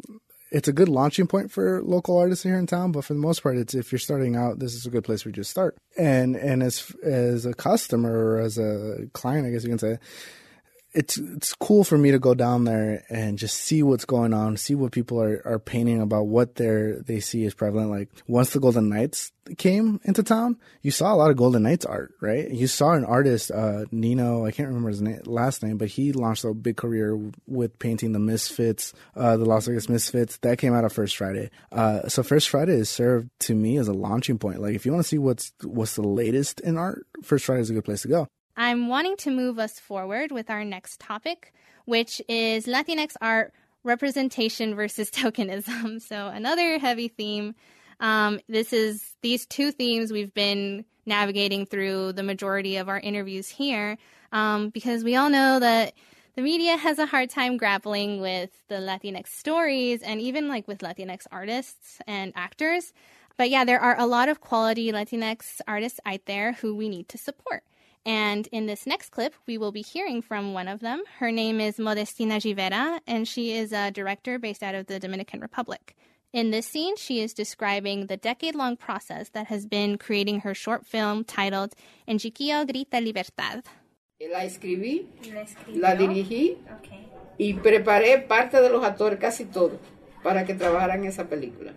[0.50, 3.42] it's a good launching point for local artists here in town, but for the most
[3.42, 5.76] part, it's if you're starting out, this is a good place for you to start.
[5.96, 9.98] And and as as a customer or as a client, I guess you can say,
[10.92, 14.56] it's it's cool for me to go down there and just see what's going on,
[14.56, 17.90] see what people are, are painting about what they they see as prevalent.
[17.90, 21.84] Like once the Golden Knights came into town, you saw a lot of Golden Knights
[21.84, 22.50] art, right?
[22.50, 26.12] You saw an artist, uh, Nino, I can't remember his name, last name, but he
[26.12, 30.38] launched a big career with painting the Misfits, uh, the Las Vegas Misfits.
[30.38, 31.50] That came out of First Friday.
[31.70, 34.60] Uh, so First Friday is served to me as a launching point.
[34.60, 37.70] Like if you want to see what's what's the latest in art, First Friday is
[37.70, 38.28] a good place to go.
[38.56, 41.52] I'm wanting to move us forward with our next topic,
[41.84, 43.52] which is Latinx art
[43.84, 46.00] representation versus tokenism.
[46.00, 47.54] So, another heavy theme.
[48.00, 53.48] Um, this is these two themes we've been navigating through the majority of our interviews
[53.48, 53.98] here
[54.32, 55.94] um, because we all know that
[56.36, 60.78] the media has a hard time grappling with the Latinx stories and even like with
[60.78, 62.92] Latinx artists and actors.
[63.36, 67.08] But yeah, there are a lot of quality Latinx artists out there who we need
[67.08, 67.62] to support.
[68.06, 71.02] And in this next clip, we will be hearing from one of them.
[71.18, 75.40] Her name is Modestina Givera, and she is a director based out of the Dominican
[75.40, 75.94] Republic.
[76.32, 80.54] In this scene, she is describing the decade long process that has been creating her
[80.54, 81.74] short film titled
[82.08, 83.64] Enriquillo Grita Libertad.
[84.20, 87.06] La escribí, la, la dirigí okay.
[87.38, 89.78] y preparé parte de los actores, casi todos,
[90.22, 91.72] para que trabajaran en esa película.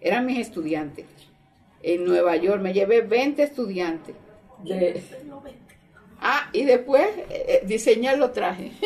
[0.00, 1.06] Eran mis estudiantes.
[1.82, 4.14] En Nueva York me llevé 20 estudiantes
[4.64, 5.02] de...
[6.20, 8.72] Ah, y después eh, diseñar los trajes.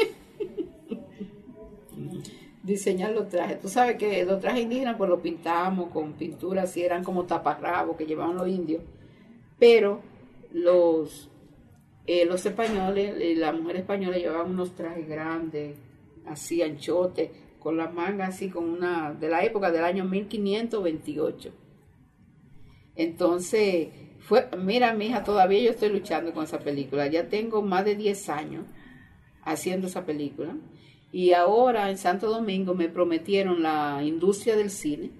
[2.63, 3.61] diseñar los trajes.
[3.61, 7.97] Tú sabes que los trajes indígenas pues los pintamos con pinturas y eran como taparrabos
[7.97, 8.83] que llevaban los indios.
[9.59, 10.01] Pero
[10.53, 11.31] los,
[12.07, 15.77] eh, los españoles, eh, la mujer española llevaban unos trajes grandes,
[16.27, 21.53] así anchotes, con las mangas así con una, de la época del año 1528.
[22.95, 23.89] Entonces,
[24.23, 27.09] fue, mira, mi todavía yo estoy luchando con esa película.
[27.09, 28.65] Ya tengo más de 10 años
[29.45, 30.57] haciendo esa película.
[31.11, 35.11] Y ahora en Santo Domingo me prometieron la industria del cine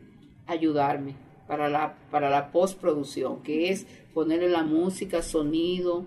[0.47, 6.07] ayudarme para la, para la postproducción, que es ponerle la música, sonido,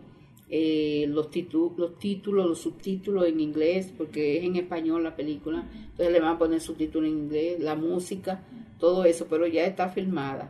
[0.50, 1.30] eh, los,
[1.78, 5.68] los títulos, los subtítulos en inglés, porque es en español la película.
[5.74, 8.42] Entonces le van a poner subtítulos en inglés, la música,
[8.80, 10.50] todo eso, pero ya está filmada.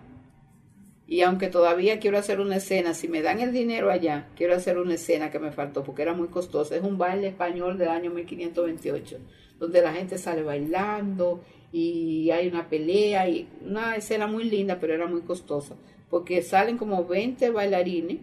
[1.08, 4.80] Y aunque todavía quiero hacer una escena, si me dan el dinero allá, quiero hacer
[4.80, 6.76] una escena que me faltó porque era muy costosa.
[6.76, 9.20] Es un baile español del año 1528,
[9.60, 11.42] donde la gente sale bailando
[11.72, 15.76] y hay una pelea y una escena muy linda, pero era muy costosa,
[16.10, 18.20] porque salen como 20 bailarines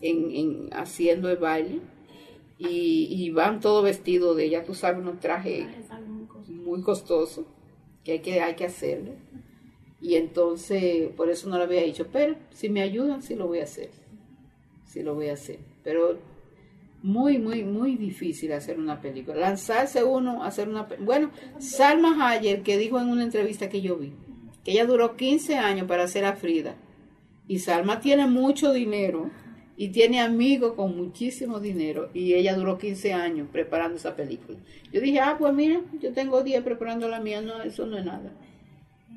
[0.00, 1.80] en, haciendo el baile
[2.58, 5.66] y, van todos vestidos de, ya tú sabes, unos trajes
[6.46, 7.44] muy costosos
[8.04, 9.12] que hay que, hay que hacerlo.
[10.02, 13.60] Y entonces, por eso no lo había dicho, pero si me ayudan, sí lo voy
[13.60, 13.90] a hacer.
[14.84, 15.60] Sí lo voy a hacer.
[15.84, 16.18] Pero
[17.02, 19.36] muy, muy, muy difícil hacer una película.
[19.36, 21.06] Lanzarse uno hacer una película.
[21.06, 24.12] Bueno, Salma Hayek, que dijo en una entrevista que yo vi,
[24.64, 26.74] que ella duró 15 años para hacer a Frida.
[27.46, 29.30] Y Salma tiene mucho dinero
[29.76, 32.10] y tiene amigos con muchísimo dinero.
[32.12, 34.58] Y ella duró 15 años preparando esa película.
[34.92, 37.40] Yo dije, ah, pues mira, yo tengo 10 preparando la mía.
[37.40, 38.32] No, eso no es nada.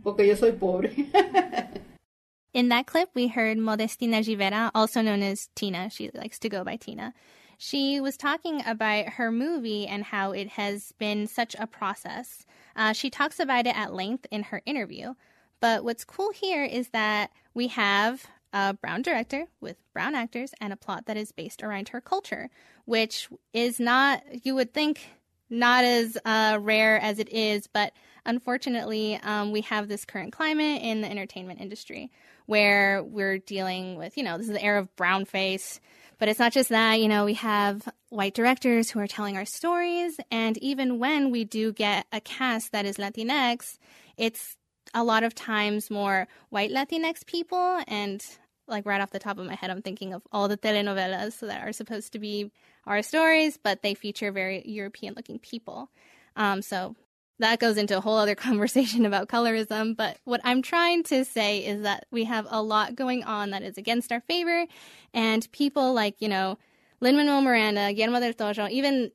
[0.05, 0.91] Porque yo soy pobre.
[2.53, 5.89] In that clip, we heard Modestina Givera, also known as Tina.
[5.89, 7.13] She likes to go by Tina.
[7.57, 12.45] She was talking about her movie and how it has been such a process.
[12.75, 15.15] Uh, she talks about it at length in her interview.
[15.59, 20.71] But what's cool here is that we have a brown director with brown actors and
[20.71, 22.49] a plot that is based around her culture,
[22.85, 25.01] which is not, you would think,
[25.49, 27.91] not as uh, rare as it is, but
[28.25, 32.11] unfortunately, um, we have this current climate in the entertainment industry
[32.45, 35.79] where we're dealing with, you know, this is the era of brown face.
[36.17, 39.45] But it's not just that, you know, we have white directors who are telling our
[39.45, 40.17] stories.
[40.31, 43.77] And even when we do get a cast that is Latinx,
[44.15, 44.55] it's
[44.93, 47.81] a lot of times more white Latinx people.
[47.87, 48.23] And
[48.67, 51.67] like right off the top of my head, I'm thinking of all the telenovelas that
[51.67, 52.51] are supposed to be
[52.85, 55.89] our stories, but they feature very European looking people.
[56.35, 56.95] Um, so
[57.39, 59.95] that goes into a whole other conversation about colorism.
[59.95, 63.63] But what I'm trying to say is that we have a lot going on that
[63.63, 64.65] is against our favor.
[65.13, 66.57] And people like, you know,
[67.01, 69.11] Lin Manuel Miranda, Guillermo del Toro, even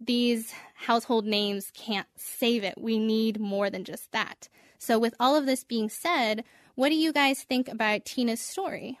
[0.00, 2.74] these household names can't save it.
[2.76, 4.48] We need more than just that.
[4.78, 6.42] So, with all of this being said,
[6.74, 8.98] what do you guys think about Tina's story?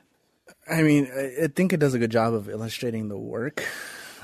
[0.70, 1.10] I mean,
[1.42, 3.64] I think it does a good job of illustrating the work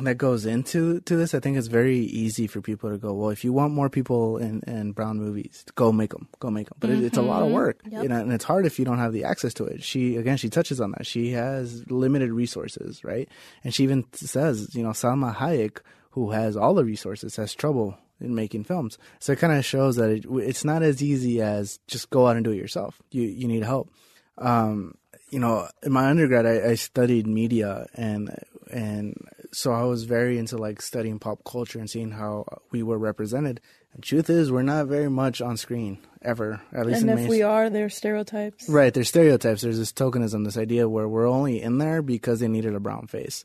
[0.07, 1.35] that goes into to this.
[1.35, 4.39] I think it's very easy for people to go, well, if you want more people
[4.39, 6.77] in, in brown movies, go make them, go make them.
[6.81, 7.03] But mm-hmm.
[7.03, 8.03] it, it's a lot of work, yep.
[8.03, 9.83] you know, and it's hard if you don't have the access to it.
[9.83, 11.07] She again, she touches on that.
[11.07, 13.29] She has limited resources, right?
[13.65, 15.79] And she even says, you know, Salma Hayek,
[16.11, 18.99] who has all the resources, has trouble in making films.
[19.21, 22.37] So it kind of shows that it, it's not as easy as just go out
[22.37, 23.01] and do it yourself.
[23.11, 23.91] You you need help.
[24.37, 24.95] Um,
[25.31, 28.35] you know, in my undergrad, I, I studied media, and
[28.71, 29.15] and
[29.53, 33.61] so I was very into like studying pop culture and seeing how we were represented.
[33.93, 36.61] And truth is, we're not very much on screen ever.
[36.73, 37.11] At least, in mainstream.
[37.11, 37.31] and if main...
[37.31, 38.69] we are, they're stereotypes.
[38.69, 39.63] Right, they're stereotypes.
[39.63, 43.07] There's this tokenism, this idea where we're only in there because they needed a brown
[43.07, 43.45] face.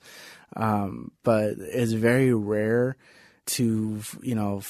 [0.56, 2.98] Um, but it's very rare
[3.46, 4.62] to, you know,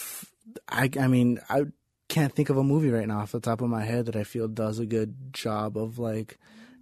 [0.69, 1.65] I, I mean, I
[2.07, 4.23] can't think of a movie right now off the top of my head that I
[4.23, 6.37] feel does a good job of like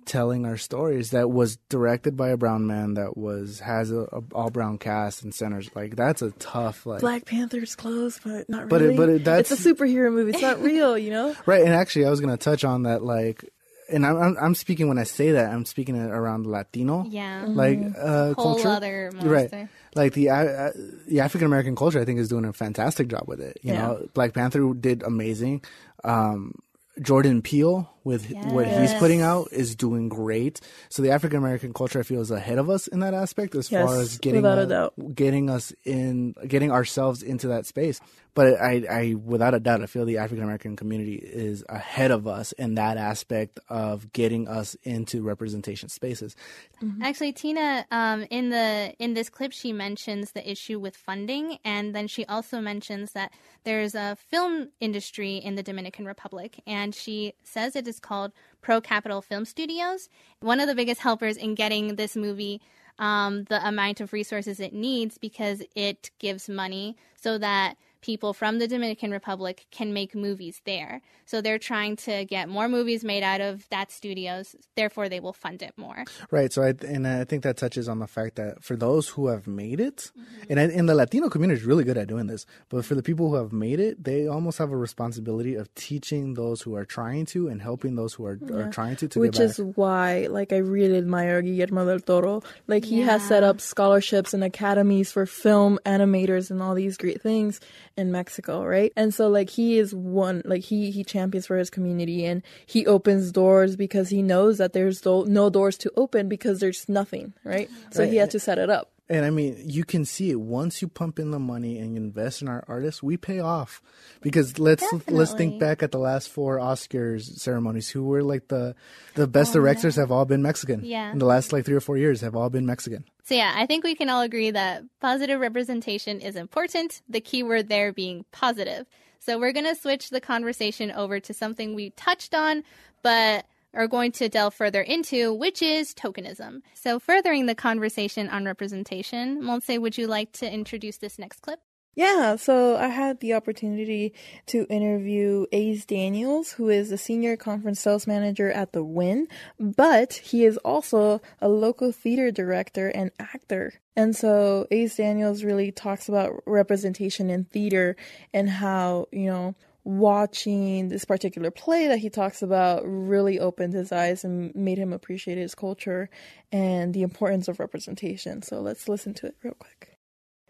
[0.06, 4.22] telling our stories that was directed by a brown man that was has a, a
[4.34, 8.68] all brown cast and centers like that's a tough like Black Panther's close but not
[8.70, 8.94] but really.
[8.94, 10.32] it, but it, that's it's a superhero movie.
[10.32, 11.36] It's not real you know?
[11.46, 13.46] Right and actually I was gonna touch on that like
[13.92, 17.06] and I'm, I'm, I'm speaking when I say that I'm speaking around Latino.
[17.10, 17.46] Yeah.
[17.48, 18.70] Like uh, Whole culture.
[18.70, 19.68] other right.
[19.96, 20.72] like the uh,
[21.08, 23.60] the African American culture, I think is doing a fantastic job with it.
[23.64, 23.82] You yeah.
[23.82, 25.64] know, Black Panther did amazing.
[26.06, 26.56] Um,
[27.02, 28.46] Jordan Peele with yes.
[28.46, 30.60] what he's putting out is doing great.
[30.90, 33.72] So the African American culture, I feel, is ahead of us in that aspect as
[33.72, 38.00] yes, far as getting uh, getting us in, getting ourselves into that space.
[38.34, 42.28] But I, I, without a doubt, I feel the African American community is ahead of
[42.28, 46.36] us in that aspect of getting us into representation spaces.
[46.82, 47.04] Mm-hmm.
[47.04, 51.94] Actually, Tina, um, in the in this clip, she mentions the issue with funding, and
[51.94, 53.34] then she also mentions that
[53.66, 58.32] there's a film industry in the Dominican Republic, and she says it is called
[58.62, 60.10] Pro Capital Film Studios.
[60.40, 62.62] One of the biggest helpers in getting this movie
[63.00, 68.60] um, the amount of resources it needs because it gives money so that people from
[68.60, 71.02] the Dominican Republic can make movies there.
[71.26, 74.56] So they're trying to get more movies made out of that studios.
[74.76, 76.04] Therefore, they will fund it more.
[76.30, 76.52] Right.
[76.52, 79.48] So I and I think that touches on the fact that for those who have
[79.48, 80.52] made it, mm-hmm.
[80.52, 83.30] and and the Latino community is really good at doing this, but for the people
[83.30, 87.26] who have made it, they almost have a responsibility of teaching those who are trying
[87.28, 88.56] to and helping those who are, yeah.
[88.56, 89.08] are trying to.
[89.08, 92.42] to Which is why, like, I really admire Guillermo del Toro.
[92.68, 93.06] Like, he yeah.
[93.06, 97.60] has set up scholarships and academies for film animators and all these great things
[97.98, 98.92] in Mexico, right?
[98.96, 102.86] And so like he is one like he he champions for his community and he
[102.86, 107.70] opens doors because he knows that there's no doors to open because there's nothing, right?
[107.92, 108.12] So right.
[108.12, 108.91] he had to set it up.
[109.12, 112.42] And I mean, you can see it once you pump in the money and invest
[112.42, 113.82] in our artists, we pay off.
[114.22, 115.16] Because let's Definitely.
[115.16, 117.90] let's think back at the last four Oscars ceremonies.
[117.90, 118.74] Who were like the
[119.16, 120.04] the oh, best oh, directors yeah.
[120.04, 120.86] have all been Mexican.
[120.86, 121.12] Yeah.
[121.12, 123.04] In the last like three or four years, have all been Mexican.
[123.26, 127.02] So yeah, I think we can all agree that positive representation is important.
[127.10, 128.88] The key word there being positive.
[129.20, 132.64] So we're gonna switch the conversation over to something we touched on,
[133.04, 136.62] but are going to delve further into, which is tokenism.
[136.74, 141.60] So, furthering the conversation on representation, Monse, would you like to introduce this next clip?
[141.94, 144.14] Yeah, so I had the opportunity
[144.46, 149.28] to interview Ace Daniels, who is a senior conference sales manager at the Wynn,
[149.60, 153.74] but he is also a local theater director and actor.
[153.94, 157.98] And so Ace Daniels really talks about representation in theater
[158.34, 163.92] and how, you know, watching this particular play that he talks about really opened his
[163.92, 166.10] eyes and made him appreciate his culture
[166.52, 168.42] and the importance of representation.
[168.42, 169.98] So let's listen to it real quick.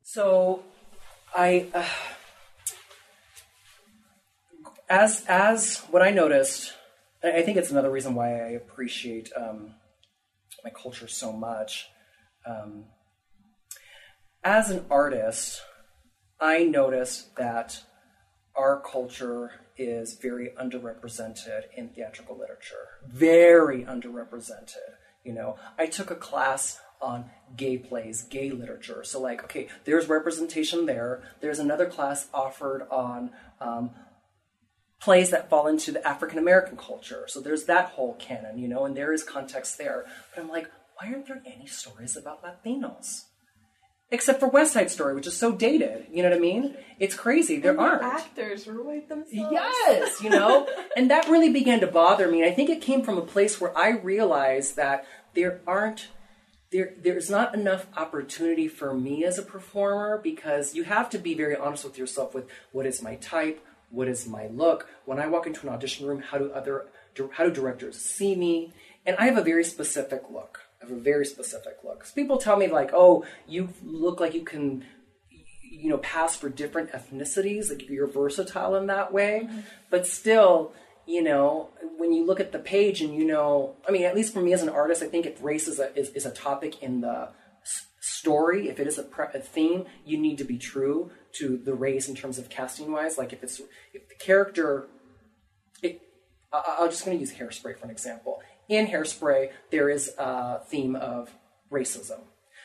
[0.04, 0.64] So,
[1.34, 1.86] I, uh,
[4.90, 6.74] as as what I noticed,
[7.24, 9.76] I think it's another reason why I appreciate um,
[10.64, 11.88] my culture so much.
[12.46, 12.86] Um,
[14.44, 15.62] as an artist,
[16.40, 17.82] I noticed that
[18.56, 23.00] our culture is very underrepresented in theatrical literature.
[23.08, 24.98] Very underrepresented.
[25.24, 27.26] You know, I took a class on
[27.56, 29.04] gay plays, gay literature.
[29.04, 31.24] So, like, okay, there's representation there.
[31.42, 33.92] There's another class offered on um,
[35.00, 37.26] plays that fall into the African American culture.
[37.28, 40.06] So, there's that whole canon, you know, and there is context there.
[40.34, 43.26] But I'm like, why aren't there any stories about Latinos?
[44.12, 46.08] Except for West Side Story, which is so dated.
[46.12, 46.76] You know what I mean?
[47.00, 47.60] It's crazy.
[47.60, 48.04] There the aren't.
[48.04, 49.32] actors write themselves.
[49.32, 52.44] Yes, you know, and that really began to bother me.
[52.44, 56.10] I think it came from a place where I realized that there aren't
[56.72, 61.34] there there's not enough opportunity for me as a performer because you have to be
[61.34, 64.88] very honest with yourself with what is my type, what is my look.
[65.06, 66.88] When I walk into an audition room, how do other
[67.34, 68.74] how do directors see me?
[69.06, 70.62] And I have a very specific look.
[70.82, 72.06] Have a very specific look.
[72.16, 74.84] people tell me like, "Oh, you look like you can
[75.82, 79.62] you know pass for different ethnicities like you're versatile in that way mm-hmm.
[79.90, 80.74] but still
[81.08, 84.34] you know when you look at the page and you know i mean at least
[84.34, 86.84] for me as an artist i think if race is a is, is a topic
[86.84, 87.30] in the
[88.02, 91.74] story if it is a, pre- a theme you need to be true to the
[91.74, 93.62] race in terms of casting wise like if it's
[93.94, 94.88] if the character
[95.82, 96.02] it,
[96.52, 98.42] I- I'm just going to use hairspray for an example.
[98.72, 101.30] In hairspray, there is a theme of
[101.70, 102.22] racism.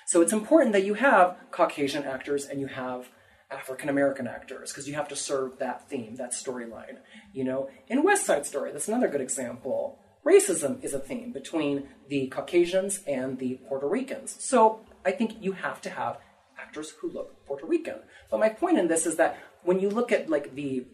[0.07, 3.09] So it's important that you have Caucasian actors and you have
[3.51, 6.99] African American actors because you have to serve that theme, that storyline.
[7.33, 9.99] You know, in West Side Story, that's another good example.
[10.25, 14.37] Racism is a theme between the Caucasians and the Puerto Ricans.
[14.39, 16.19] So I think you have to have
[16.57, 17.99] actors who look Puerto Rican.
[18.31, 20.87] But my point in this is that when you look at like the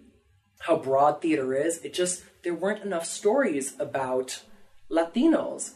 [0.60, 4.42] how broad theater is, it just there weren't enough stories about
[4.92, 5.72] Latinos.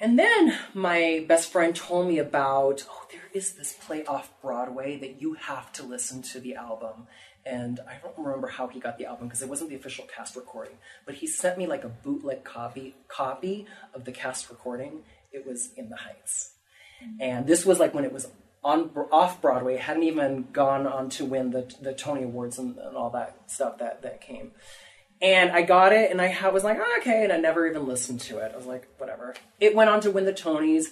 [0.00, 4.98] And then my best friend told me about, oh, there is this play off Broadway
[4.98, 7.06] that you have to listen to the album.
[7.44, 10.36] And I don't remember how he got the album because it wasn't the official cast
[10.36, 10.74] recording,
[11.06, 15.02] but he sent me like a bootleg copy copy of the cast recording.
[15.32, 16.52] It was in the Heights.
[17.20, 18.28] And this was like when it was
[18.62, 22.96] on off Broadway, hadn't even gone on to win the the Tony Awards and, and
[22.96, 24.52] all that stuff that that came.
[25.22, 28.20] And I got it, and I was like, oh, okay, and I never even listened
[28.22, 28.50] to it.
[28.52, 29.34] I was like, whatever.
[29.60, 30.86] It went on to win the Tonys,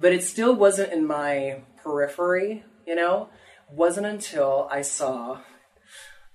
[0.00, 3.28] but it still wasn't in my periphery, you know.
[3.70, 5.42] Wasn't until I saw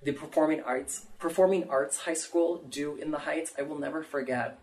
[0.04, 3.54] the performing arts performing arts high school do in the Heights.
[3.58, 4.60] I will never forget.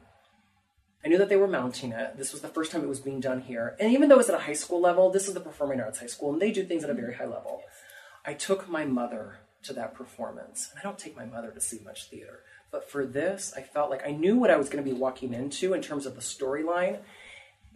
[1.04, 2.16] I knew that they were mounting it.
[2.16, 3.76] This was the first time it was being done here.
[3.80, 6.06] And even though it's at a high school level, this is the performing arts high
[6.06, 7.62] school, and they do things at a very high level.
[8.24, 10.68] I took my mother to that performance.
[10.70, 12.40] And I don't take my mother to see much theater.
[12.70, 15.34] But for this, I felt like I knew what I was going to be walking
[15.34, 17.00] into in terms of the storyline.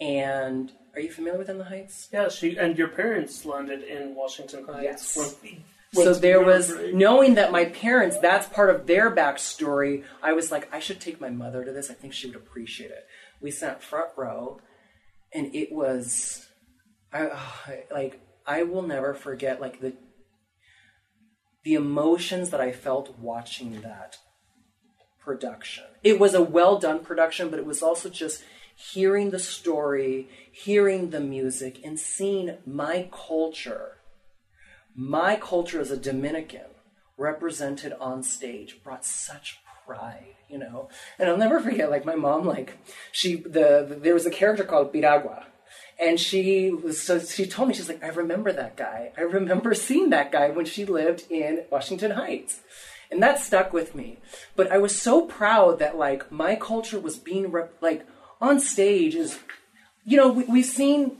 [0.01, 2.09] And are you familiar with In the Heights?
[2.12, 4.82] Yeah, she and your parents landed in Washington Heights.
[5.16, 5.16] Yes.
[5.16, 10.05] when- So there was very- knowing that my parents, that's part of their backstory.
[10.22, 11.88] I was like, I should take my mother to this.
[11.88, 13.07] I think she would appreciate it.
[13.40, 14.61] We sat front row,
[15.32, 16.49] and it was,
[17.12, 19.92] I I- like I will never forget like the
[21.62, 24.18] the emotions that I felt watching that
[25.25, 25.85] production.
[26.03, 28.43] It was a well done production, but it was also just
[28.77, 33.99] hearing the story, hearing the music, and seeing my culture
[34.95, 36.66] my culture as a Dominican
[37.16, 40.89] represented on stage brought such pride, you know.
[41.18, 42.79] And I'll never forget, like my mom, like
[43.12, 45.47] she the, the there was a character called Piragua.
[45.99, 49.12] And she was so she told me she's like I remember that guy.
[49.16, 52.61] I remember seeing that guy when she lived in Washington Heights.
[53.15, 54.19] And that stuck with me.
[54.57, 58.05] But I was so proud that like my culture was being rep- like
[58.41, 59.39] on stage is
[60.05, 61.17] you know, we, we've seen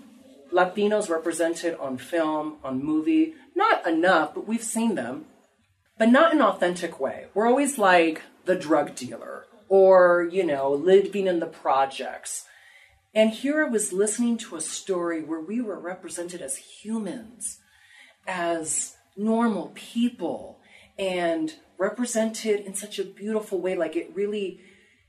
[0.53, 5.27] Latinos represented on film, on movie, not enough, but we've seen them,
[5.97, 7.27] but not in an authentic way.
[7.33, 12.45] We're always like the drug dealer or, you know, living in the projects.
[13.15, 17.59] And here I was listening to a story where we were represented as humans,
[18.27, 20.59] as normal people,
[20.99, 23.77] and represented in such a beautiful way.
[23.77, 24.61] Like it really,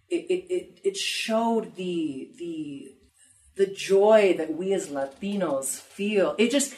[0.09, 2.95] it, it, it, showed the, the,
[3.55, 6.35] the joy that we as Latinos feel.
[6.37, 6.73] It just,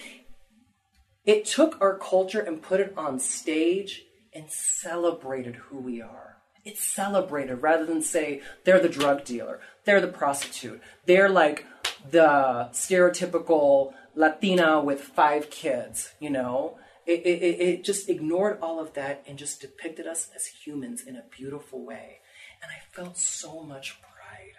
[1.26, 4.04] it took our culture and put it on stage
[4.34, 6.38] and celebrated who we are.
[6.64, 11.66] It celebrated rather than say they're the drug dealer, they're the prostitute, they're like
[12.12, 16.78] the stereotypical Latina with five kids, you know?
[17.08, 21.16] It, it, it- just ignored all of that and just depicted us as humans in
[21.16, 22.20] a beautiful way.
[22.62, 24.56] And I felt so much pride.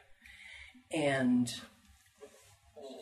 [0.90, 1.50] And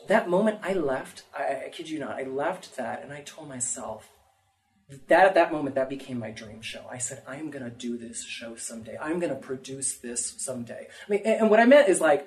[0.08, 3.48] that moment I left, I, I kid you not, I left that and I told
[3.48, 4.08] myself,
[5.08, 7.98] that at that moment that became my dream show i said i'm going to do
[7.98, 11.64] this show someday i'm going to produce this someday i mean and, and what i
[11.64, 12.24] meant is like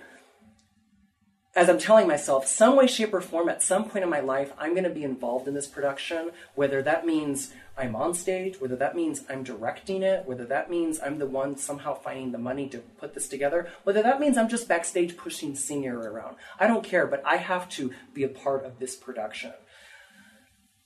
[1.56, 4.52] as i'm telling myself some way shape or form at some point in my life
[4.58, 8.76] i'm going to be involved in this production whether that means i'm on stage whether
[8.76, 12.68] that means i'm directing it whether that means i'm the one somehow finding the money
[12.70, 16.84] to put this together whether that means i'm just backstage pushing senior around i don't
[16.84, 19.54] care but i have to be a part of this production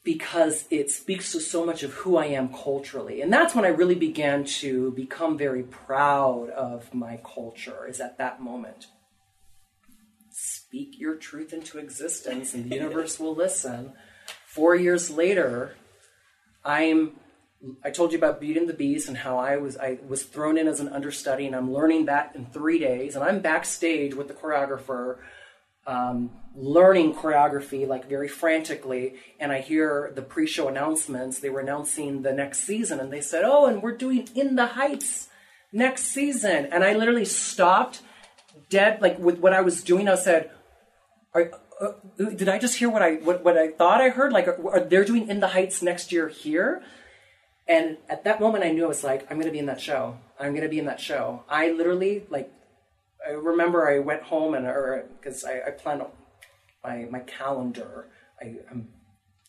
[0.04, 3.22] because it speaks to so much of who I am culturally.
[3.22, 8.18] And that's when I really began to become very proud of my culture, is at
[8.18, 8.88] that moment.
[10.74, 13.94] Speak your truth into existence and the universe will listen.
[14.48, 15.76] Four years later,
[16.66, 17.12] I'm
[17.84, 20.58] I told you about Beauty and the Beast and how I was I was thrown
[20.58, 23.14] in as an understudy and I'm learning that in three days.
[23.14, 25.20] And I'm backstage with the choreographer
[25.86, 29.14] um, learning choreography like very frantically.
[29.40, 31.38] And i hear the pre-show announcements.
[31.38, 34.66] They were announcing the next season and they said oh and we're doing in the
[34.66, 35.30] heights
[35.72, 36.66] next season.
[36.72, 38.02] And i literally stopped
[38.70, 40.10] dead like with what i was doing.
[40.10, 40.50] I said
[41.34, 41.86] are, uh,
[42.20, 44.70] uh did i just hear what i what, what i thought i heard like are,
[44.70, 46.84] are they're doing in the heights next year here
[47.68, 49.82] and at that moment i knew i was like i'm going to be in that
[49.82, 52.52] show i'm going to be in that show i literally like
[53.26, 56.04] I remember I went home and or because I, I planned
[56.84, 58.08] my my calendar.
[58.42, 58.90] I, am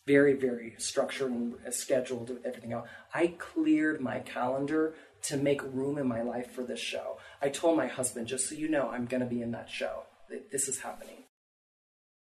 [0.07, 2.87] very very structured and scheduled with everything else.
[3.13, 7.17] I cleared my calendar to make room in my life for this show.
[7.41, 10.03] I told my husband, just so you know, I'm going to be in that show.
[10.51, 11.24] This is happening.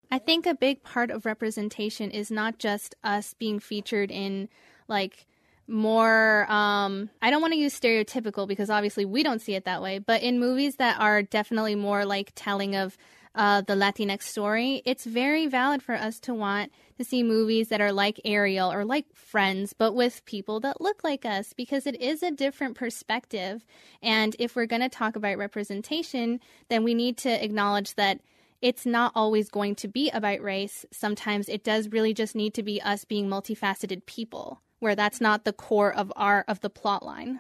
[0.10, 4.50] I think a big part of representation is not just us being featured in
[4.88, 5.26] like
[5.70, 9.82] more um I don't want to use stereotypical because obviously we don't see it that
[9.82, 12.98] way, but in movies that are definitely more like telling of
[13.36, 17.80] uh, the Latinx story, it's very valid for us to want to see movies that
[17.80, 22.02] are like Ariel or like Friends, but with people that look like us because it
[22.02, 23.64] is a different perspective.
[24.02, 26.40] And if we're going to talk about representation,
[26.70, 28.22] then we need to acknowledge that
[28.62, 30.86] it's not always going to be about race.
[30.92, 35.44] Sometimes it does really just need to be us being multifaceted people where that's not
[35.44, 37.40] the core of our of the plot line.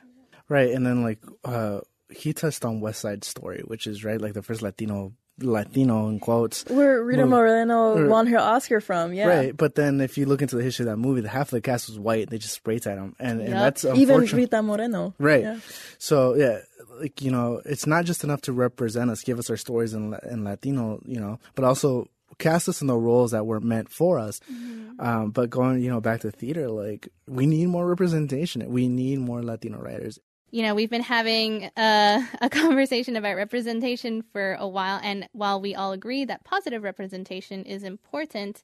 [0.49, 4.34] Right, and then like uh, he touched on West Side Story, which is right like
[4.34, 6.65] the first Latino Latino in quotes.
[6.65, 7.29] Where Rita movie.
[7.29, 9.27] Moreno won her Oscar from, yeah.
[9.27, 11.51] Right, but then if you look into the history of that movie, the half of
[11.51, 12.29] the cast was white.
[12.29, 13.49] They just spray tan them, and, yep.
[13.49, 15.13] and that's even Rita Moreno.
[15.19, 15.43] Right.
[15.43, 15.59] Yeah.
[15.97, 16.59] So yeah,
[16.99, 20.15] like you know, it's not just enough to represent us, give us our stories in
[20.29, 22.09] in Latino, you know, but also
[22.39, 24.39] cast us in the roles that were meant for us.
[24.51, 24.99] Mm-hmm.
[24.99, 28.67] Um, but going, you know, back to theater, like we need more representation.
[28.69, 30.19] We need more Latino writers.
[30.49, 35.59] You know, we've been having a, a conversation about representation for a while, and while
[35.59, 38.63] we all agree that positive representation is important,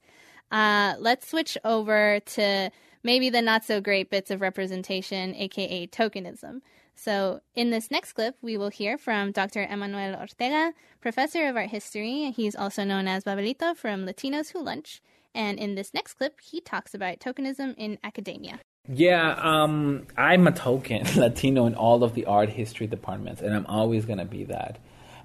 [0.52, 2.72] uh, let's switch over to
[3.04, 6.62] maybe the not so great bits of representation, aka tokenism.
[6.96, 9.64] So, in this next clip, we will hear from Dr.
[9.64, 12.32] Emanuel Ortega, professor of art history.
[12.32, 15.02] He's also known as Babelito from Latinos Who Lunch.
[15.36, 18.60] And in this next clip, he talks about tokenism in academia.
[18.88, 23.66] Yeah, um, I'm a token Latino in all of the art history departments, and I'm
[23.66, 24.78] always to be that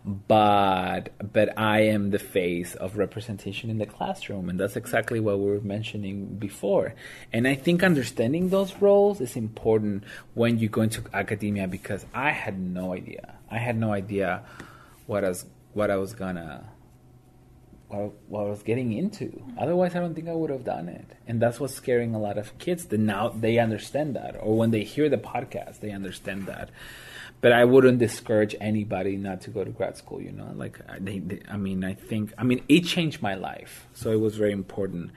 [0.04, 5.38] but but I am the face of representation in the classroom, and that's exactly what
[5.38, 6.94] we were mentioning before.
[7.32, 10.04] And I think understanding those roles is important
[10.34, 13.34] when you go into academia because I had no idea.
[13.50, 14.42] I had no idea
[15.06, 15.44] what I was
[15.74, 16.64] what I was gonna
[17.88, 19.42] what, what I was getting into.
[19.58, 21.06] Otherwise, I don't think I would have done it.
[21.26, 22.86] And that's what's scaring a lot of kids.
[22.86, 26.70] That now they understand that, or when they hear the podcast, they understand that
[27.40, 30.20] but I wouldn't discourage anybody not to go to grad school.
[30.20, 33.86] You know, like they, they, I mean, I think, I mean, it changed my life,
[33.94, 35.10] so it was very important.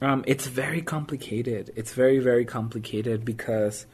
[0.00, 1.72] Um, it's very complicated.
[1.76, 3.86] It's very, very complicated because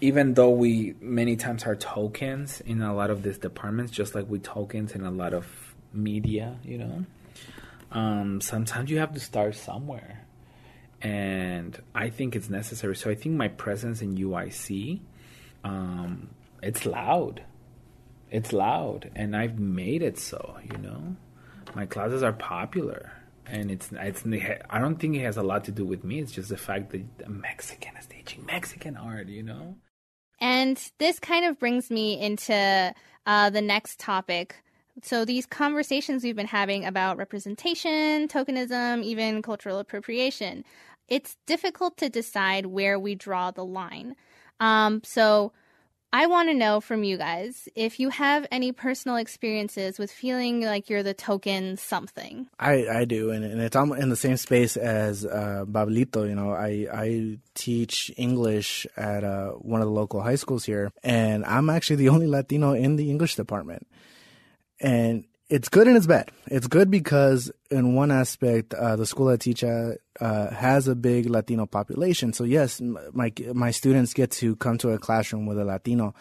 [0.00, 4.28] even though we many times are tokens in a lot of these departments, just like
[4.28, 7.04] we tokens in a lot of media, you know,
[7.90, 10.24] um, sometimes you have to start somewhere.
[11.00, 12.94] And I think it's necessary.
[12.94, 15.00] So I think my presence in UIC
[15.64, 16.30] um,
[16.62, 17.42] it's loud.
[18.30, 20.56] It's loud, and I've made it so.
[20.64, 21.16] You know,
[21.74, 23.12] my classes are popular,
[23.46, 24.24] and it's it's.
[24.70, 26.20] I don't think it has a lot to do with me.
[26.20, 29.28] It's just the fact that a Mexican is teaching Mexican art.
[29.28, 29.76] You know.
[30.40, 32.94] And this kind of brings me into
[33.26, 34.56] uh, the next topic.
[35.02, 40.64] So, these conversations we've been having about representation, tokenism, even cultural appropriation,
[41.08, 44.16] it's difficult to decide where we draw the line.
[44.60, 45.52] Um, so,
[46.14, 50.60] I want to know from you guys if you have any personal experiences with feeling
[50.60, 52.48] like you're the token something.
[52.60, 56.28] I, I do, and, and it's in the same space as uh, Pablito.
[56.28, 60.92] You know, I I teach English at uh, one of the local high schools here,
[61.02, 63.86] and I'm actually the only Latino in the English department.
[64.82, 66.30] And it's good and it's bad.
[66.46, 70.94] It's good because in one aspect, uh, the school I teach at uh, has a
[70.94, 72.32] big Latino population.
[72.32, 76.14] So yes, my my students get to come to a classroom with a Latino,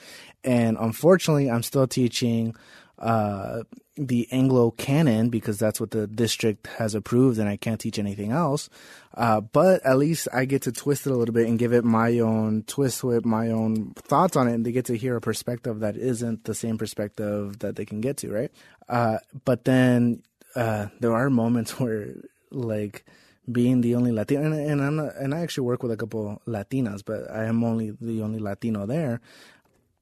[0.43, 2.55] and unfortunately, I'm still teaching
[3.01, 3.63] uh,
[3.97, 8.31] the Anglo canon because that's what the district has approved, and I can't teach anything
[8.31, 8.69] else.
[9.15, 11.83] Uh, but at least I get to twist it a little bit and give it
[11.83, 15.21] my own twist with my own thoughts on it, and they get to hear a
[15.21, 18.51] perspective that isn't the same perspective that they can get to, right?
[18.87, 20.21] Uh, but then
[20.55, 22.13] uh, there are moments where,
[22.51, 23.03] like,
[23.51, 26.39] being the only Latino, and, and I'm not, and I actually work with a couple
[26.47, 29.21] Latinas, but I am only the only Latino there.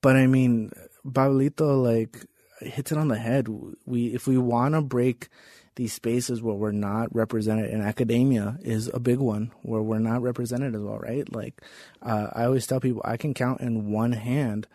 [0.01, 0.71] But I mean,
[1.07, 2.25] Pablito like
[2.61, 3.47] hits it on the head.
[3.85, 5.29] We if we want to break
[5.75, 10.21] these spaces where we're not represented, and academia is a big one where we're not
[10.21, 11.33] represented as well, right?
[11.33, 11.61] Like
[12.01, 14.67] uh, I always tell people, I can count in one hand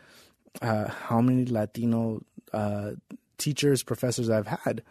[0.63, 2.23] uh, how many Latino
[2.53, 2.93] uh,
[3.39, 4.83] teachers, professors I've had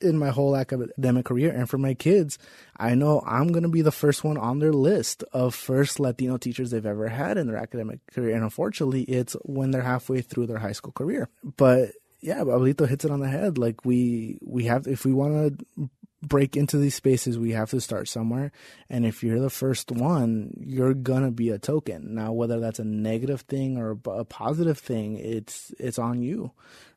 [0.00, 1.50] in my whole academic career.
[1.50, 2.38] And for my kids,
[2.76, 6.36] I know I'm going to be the first one on their list of first Latino
[6.36, 8.34] teachers they've ever had in their academic career.
[8.34, 11.28] And unfortunately, it's when they're halfway through their high school career.
[11.42, 11.90] But
[12.20, 13.58] yeah, Pablito hits it on the head.
[13.58, 15.90] Like we, we have, if we want to
[16.22, 18.52] break into these spaces, we have to start somewhere.
[18.90, 22.14] And if you're the first one, you're gonna be a token.
[22.14, 26.52] Now, whether that's a negative thing or a positive thing, it's it's on you,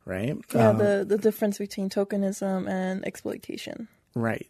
[0.05, 0.37] right?
[0.53, 3.87] Yeah, um, the the difference between tokenism and exploitation.
[4.13, 4.49] Right.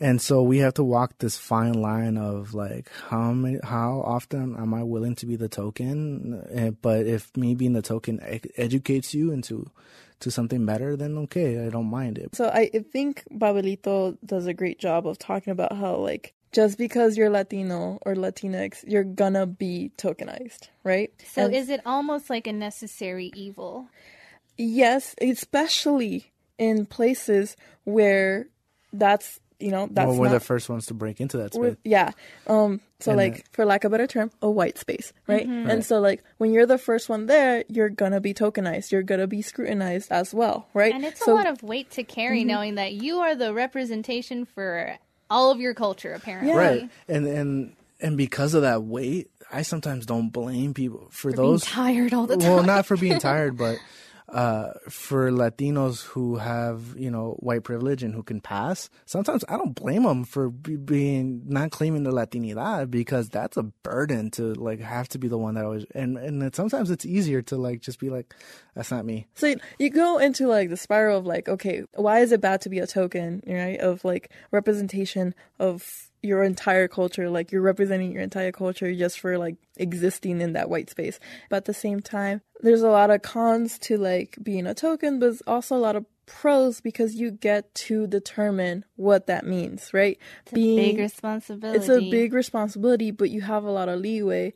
[0.00, 4.54] And so we have to walk this fine line of like how many, how often
[4.54, 6.44] am I willing to be the token?
[6.52, 8.20] Eh, but if me being the token
[8.58, 9.70] educates you into
[10.20, 12.34] to something better, then okay, I don't mind it.
[12.34, 17.16] So I think Pablito does a great job of talking about how like just because
[17.16, 21.12] you're Latino or Latinx, you're gonna be tokenized, right?
[21.26, 23.88] So and is it almost like a necessary evil?
[24.56, 28.48] Yes, especially in places where
[28.92, 31.76] that's you know that's well, we're not, the first ones to break into that space.
[31.84, 32.12] Yeah.
[32.46, 32.80] Um.
[33.00, 35.46] So and like, for lack of a better term, a white space, right?
[35.46, 35.64] Mm-hmm.
[35.64, 35.72] right?
[35.74, 38.90] And so like, when you're the first one there, you're gonna be tokenized.
[38.90, 40.94] You're gonna be scrutinized as well, right?
[40.94, 42.48] And it's so, a lot of weight to carry, mm-hmm.
[42.48, 44.96] knowing that you are the representation for
[45.30, 46.50] all of your culture, apparently.
[46.50, 46.58] Yeah.
[46.58, 46.90] Right.
[47.08, 51.64] And and and because of that weight, I sometimes don't blame people for, for those
[51.64, 52.52] tired all the time.
[52.52, 53.78] Well, not for being tired, but
[54.28, 59.56] uh, for Latinos who have you know white privilege and who can pass, sometimes I
[59.56, 64.54] don't blame them for be, being not claiming the Latinidad because that's a burden to
[64.54, 67.80] like have to be the one that always and and sometimes it's easier to like
[67.80, 68.34] just be like
[68.74, 69.26] that's not me.
[69.34, 72.68] So you go into like the spiral of like okay, why is it bad to
[72.68, 73.78] be a token, right?
[73.80, 79.38] Of like representation of your entire culture like you're representing your entire culture just for
[79.38, 81.18] like existing in that white space.
[81.48, 85.18] But at the same time there's a lot of cons to like being a token
[85.18, 89.94] but there's also a lot of pros because you get to determine what that means
[89.94, 90.18] right?
[90.42, 91.78] It's being, a big responsibility.
[91.78, 94.52] It's a big responsibility but you have a lot of leeway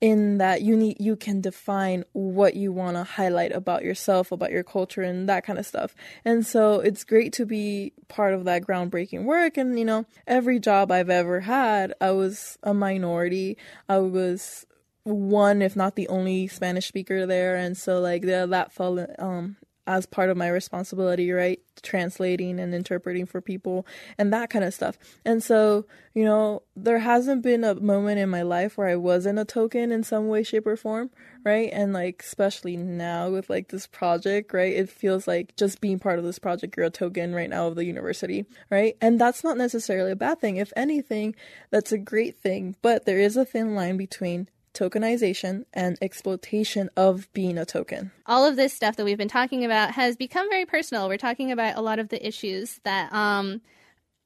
[0.00, 4.52] in that you need you can define what you want to highlight about yourself about
[4.52, 5.94] your culture and that kind of stuff.
[6.24, 9.56] And so it's great to be part of that groundbreaking work.
[9.56, 13.56] And you know every job i've ever had i was a minority.
[13.88, 14.66] I was
[15.04, 17.56] one if not the only spanish speaker there.
[17.56, 19.56] And so like that fell um
[19.88, 21.60] as part of my responsibility, right?
[21.82, 23.86] Translating and interpreting for people
[24.18, 24.98] and that kind of stuff.
[25.24, 29.38] And so, you know, there hasn't been a moment in my life where I wasn't
[29.38, 31.08] a token in some way, shape, or form,
[31.42, 31.70] right?
[31.72, 34.74] And like, especially now with like this project, right?
[34.74, 37.74] It feels like just being part of this project, you're a token right now of
[37.74, 38.94] the university, right?
[39.00, 40.58] And that's not necessarily a bad thing.
[40.58, 41.34] If anything,
[41.70, 42.76] that's a great thing.
[42.82, 44.48] But there is a thin line between
[44.78, 48.12] tokenization and exploitation of being a token.
[48.26, 51.08] All of this stuff that we've been talking about has become very personal.
[51.08, 53.60] We're talking about a lot of the issues that um,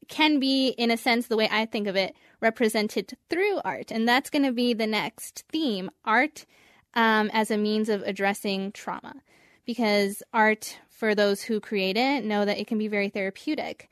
[0.09, 3.90] can be, in a sense, the way I think of it, represented through art.
[3.90, 6.44] And that's going to be the next theme art
[6.94, 9.14] um, as a means of addressing trauma.
[9.64, 13.88] Because art, for those who create it, know that it can be very therapeutic.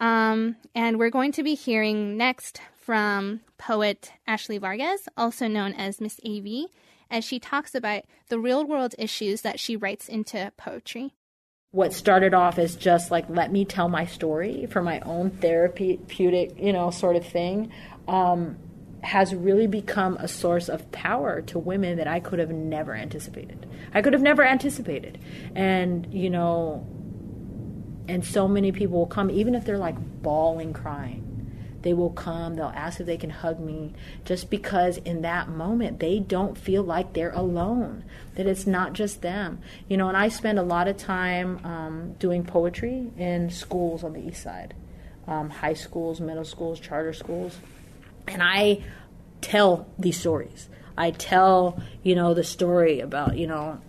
[0.00, 6.00] Um, and we're going to be hearing next from poet Ashley Vargas, also known as
[6.00, 6.66] Miss AV,
[7.10, 11.14] as she talks about the real world issues that she writes into poetry.
[11.70, 16.58] What started off as just like, let me tell my story for my own therapeutic,
[16.58, 17.72] you know, sort of thing,
[18.06, 18.56] um,
[19.02, 23.66] has really become a source of power to women that I could have never anticipated.
[23.92, 25.18] I could have never anticipated.
[25.54, 26.86] And, you know,
[28.08, 31.33] and so many people will come, even if they're like bawling, crying.
[31.84, 36.00] They will come, they'll ask if they can hug me, just because in that moment
[36.00, 38.04] they don't feel like they're alone,
[38.34, 39.60] that it's not just them.
[39.88, 44.14] You know, and I spend a lot of time um, doing poetry in schools on
[44.14, 44.74] the east side
[45.26, 47.56] um, high schools, middle schools, charter schools.
[48.26, 48.82] And I
[49.40, 50.68] tell these stories.
[50.96, 53.80] I tell, you know, the story about, you know,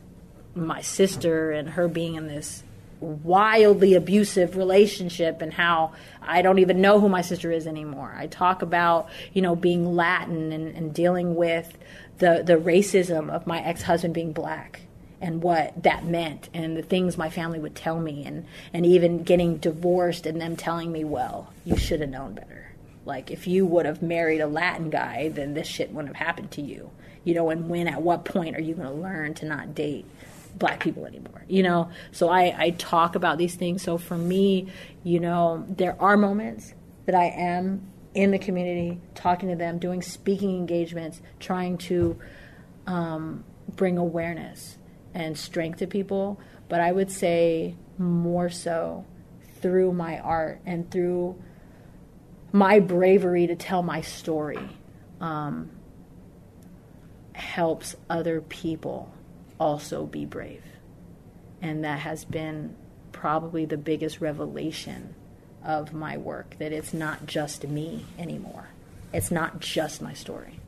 [0.56, 2.64] my sister and her being in this
[3.00, 8.14] wildly abusive relationship and how I don't even know who my sister is anymore.
[8.18, 11.78] I talk about, you know, being Latin and, and dealing with
[12.18, 14.82] the, the racism of my ex husband being black
[15.22, 19.24] and what that meant and the things my family would tell me and, and even
[19.24, 22.72] getting divorced and them telling me, well, you should have known better.
[23.06, 26.52] Like if you would have married a Latin guy, then this shit wouldn't have happened
[26.52, 26.91] to you.
[27.24, 30.06] You know, and when at what point are you going to learn to not date
[30.58, 31.43] black people anymore?
[31.47, 33.82] You know, so I, I talk about these things.
[33.82, 34.68] So for me,
[35.03, 36.74] you know, there are moments
[37.06, 42.18] that I am in the community, talking to them, doing speaking engagements, trying to
[42.88, 43.43] um,
[43.76, 44.78] bring awareness
[45.14, 46.39] and strength to people.
[46.70, 49.06] But I would say more so
[49.62, 51.41] through my art and through
[52.51, 54.70] my bravery to tell my story
[55.20, 55.70] um,
[57.34, 59.12] helps other people
[59.60, 60.64] also be brave.
[61.62, 62.76] And that has been
[63.12, 65.16] probably the biggest revelation
[65.64, 68.70] of my work that it's not just me anymore.
[69.14, 70.60] It's not just my story.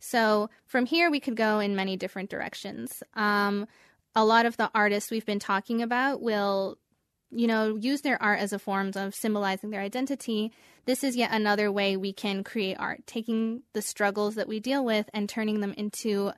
[0.00, 3.02] So from here, we could go in many different directions.
[3.14, 3.66] Um,
[4.14, 6.78] a lot of the artists we've been talking about will
[7.34, 10.52] you know, use their art as a form of symbolizing their identity,
[10.86, 14.84] this is yet another way we can create art, taking the struggles that we deal
[14.84, 16.32] with and turning them into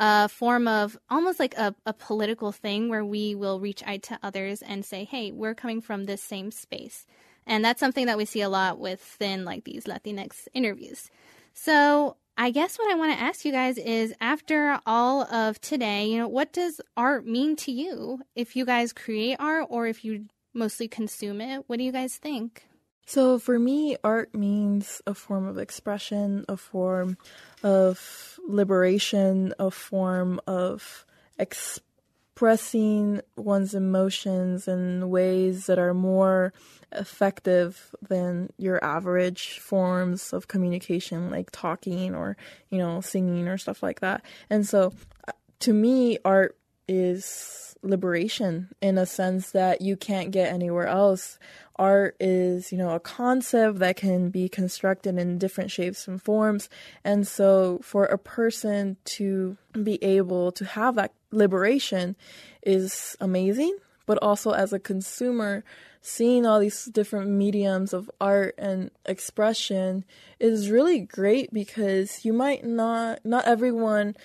[0.00, 4.18] a form of almost like a, a political thing where we will reach out to
[4.22, 7.06] others and say, hey, we're coming from this same space.
[7.46, 11.10] And that's something that we see a lot within like these Latinx interviews.
[11.54, 16.06] So I guess what I want to ask you guys is after all of today,
[16.06, 18.20] you know, what does art mean to you?
[18.34, 21.64] If you guys create art or if you mostly consume it.
[21.66, 22.64] What do you guys think?
[23.06, 27.18] So for me, art means a form of expression, a form
[27.62, 31.04] of liberation, a form of
[31.38, 36.52] expressing one's emotions in ways that are more
[36.92, 42.36] effective than your average forms of communication like talking or
[42.68, 44.22] you know singing or stuff like that.
[44.48, 44.92] And so
[45.28, 46.56] uh, to me art
[46.88, 51.38] is liberation in a sense that you can't get anywhere else.
[51.76, 56.68] Art is, you know, a concept that can be constructed in different shapes and forms.
[57.04, 62.16] And so for a person to be able to have that liberation
[62.62, 63.76] is amazing.
[64.06, 65.64] But also as a consumer,
[66.02, 70.04] seeing all these different mediums of art and expression
[70.38, 74.16] is really great because you might not, not everyone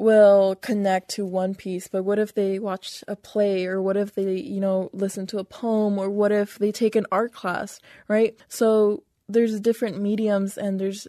[0.00, 4.14] will connect to one piece, but what if they watch a play or what if
[4.14, 7.80] they, you know, listen to a poem or what if they take an art class,
[8.08, 8.36] right?
[8.48, 11.06] So there's different mediums and there's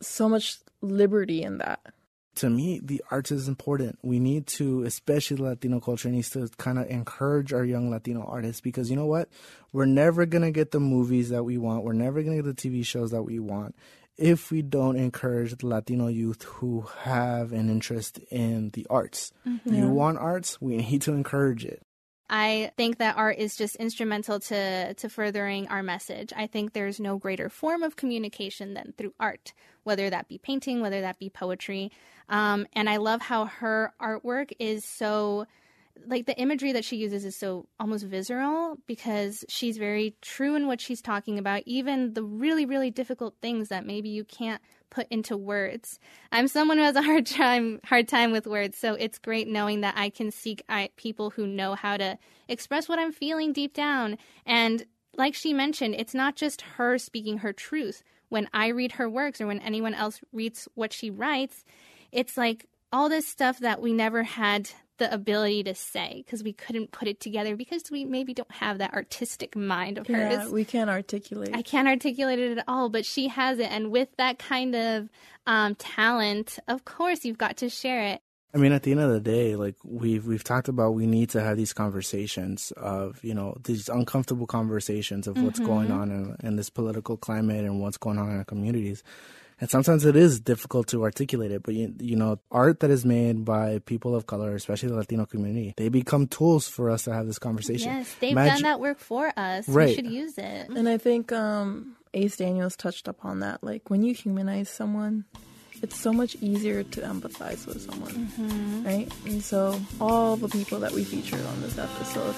[0.00, 1.80] so much liberty in that.
[2.36, 3.98] To me, the arts is important.
[4.02, 8.60] We need to, especially Latino culture, needs to kind of encourage our young Latino artists
[8.60, 9.28] because you know what?
[9.72, 11.84] We're never going to get the movies that we want.
[11.84, 13.76] We're never going to get the TV shows that we want
[14.16, 19.32] if we don't encourage the Latino youth who have an interest in the arts.
[19.46, 19.74] Mm-hmm.
[19.74, 21.82] You want arts, we need to encourage it.
[22.30, 26.32] I think that art is just instrumental to to furthering our message.
[26.34, 29.52] I think there's no greater form of communication than through art,
[29.82, 31.92] whether that be painting, whether that be poetry.
[32.28, 35.46] Um, and I love how her artwork is so
[36.06, 40.66] like the imagery that she uses is so almost visceral because she's very true in
[40.66, 45.06] what she's talking about even the really really difficult things that maybe you can't put
[45.10, 45.98] into words.
[46.30, 49.80] I'm someone who has a hard time hard time with words so it's great knowing
[49.82, 52.18] that i can seek out people who know how to
[52.48, 54.18] express what i'm feeling deep down.
[54.46, 54.84] And
[55.16, 58.02] like she mentioned it's not just her speaking her truth.
[58.28, 61.64] When i read her works or when anyone else reads what she writes
[62.10, 66.52] it's like all this stuff that we never had the ability to say because we
[66.52, 70.32] couldn't put it together because we maybe don't have that artistic mind of hers.
[70.32, 71.50] yeah, we can't articulate.
[71.54, 75.08] I can't articulate it at all, but she has it, and with that kind of
[75.46, 78.20] um, talent, of course, you've got to share it.
[78.54, 81.30] I mean, at the end of the day, like we've we've talked about, we need
[81.30, 85.68] to have these conversations of you know these uncomfortable conversations of what's mm-hmm.
[85.68, 89.02] going on in, in this political climate and what's going on in our communities
[89.60, 91.62] and sometimes it is difficult to articulate it.
[91.62, 95.26] But you, you know, art that is made by people of color, especially the Latino
[95.26, 97.88] community, they become tools for us to have this conversation.
[97.92, 99.68] Yes, they've Imagine- done that work for us.
[99.68, 99.88] Right.
[99.88, 100.68] We should use it.
[100.70, 103.62] And I think um, Ace Daniels touched upon that.
[103.62, 105.24] Like when you humanize someone,
[105.84, 108.86] it's so much easier to empathize with someone, Mhm.
[108.86, 109.08] right?
[109.26, 112.34] And so all the people that we featured on this episode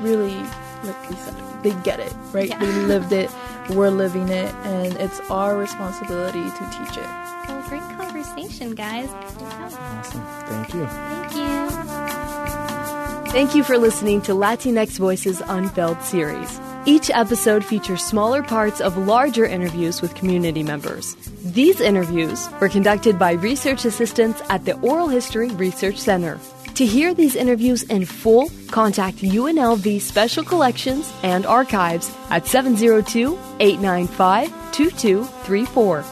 [0.00, 0.36] really,
[0.84, 1.34] like we said,
[1.64, 2.48] they get it, right?
[2.50, 2.58] Yeah.
[2.60, 3.30] They lived it,
[3.70, 7.08] we're living it, and it's our responsibility to teach it.
[7.48, 9.08] Well, great conversation, guys.
[9.10, 10.22] Awesome.
[10.50, 10.86] Thank you.
[10.86, 11.56] Thank you.
[13.32, 16.60] Thank you for listening to Latinx Voices Unveiled series.
[16.86, 21.14] Each episode features smaller parts of larger interviews with community members.
[21.44, 26.40] These interviews were conducted by research assistants at the Oral History Research Center.
[26.74, 34.72] To hear these interviews in full, contact UNLV Special Collections and Archives at 702 895
[34.72, 36.04] 2234.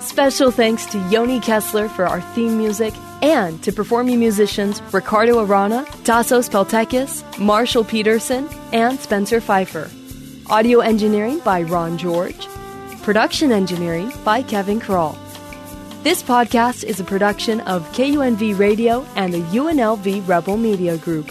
[0.00, 2.92] Special thanks to Yoni Kessler for our theme music
[3.24, 9.90] and to performing musicians Ricardo Arana, Tassos Peltekis, Marshall Peterson, and Spencer Pfeiffer.
[10.50, 12.46] Audio engineering by Ron George.
[13.02, 15.16] Production engineering by Kevin Kroll.
[16.02, 21.30] This podcast is a production of KUNV Radio and the UNLV Rebel Media Group.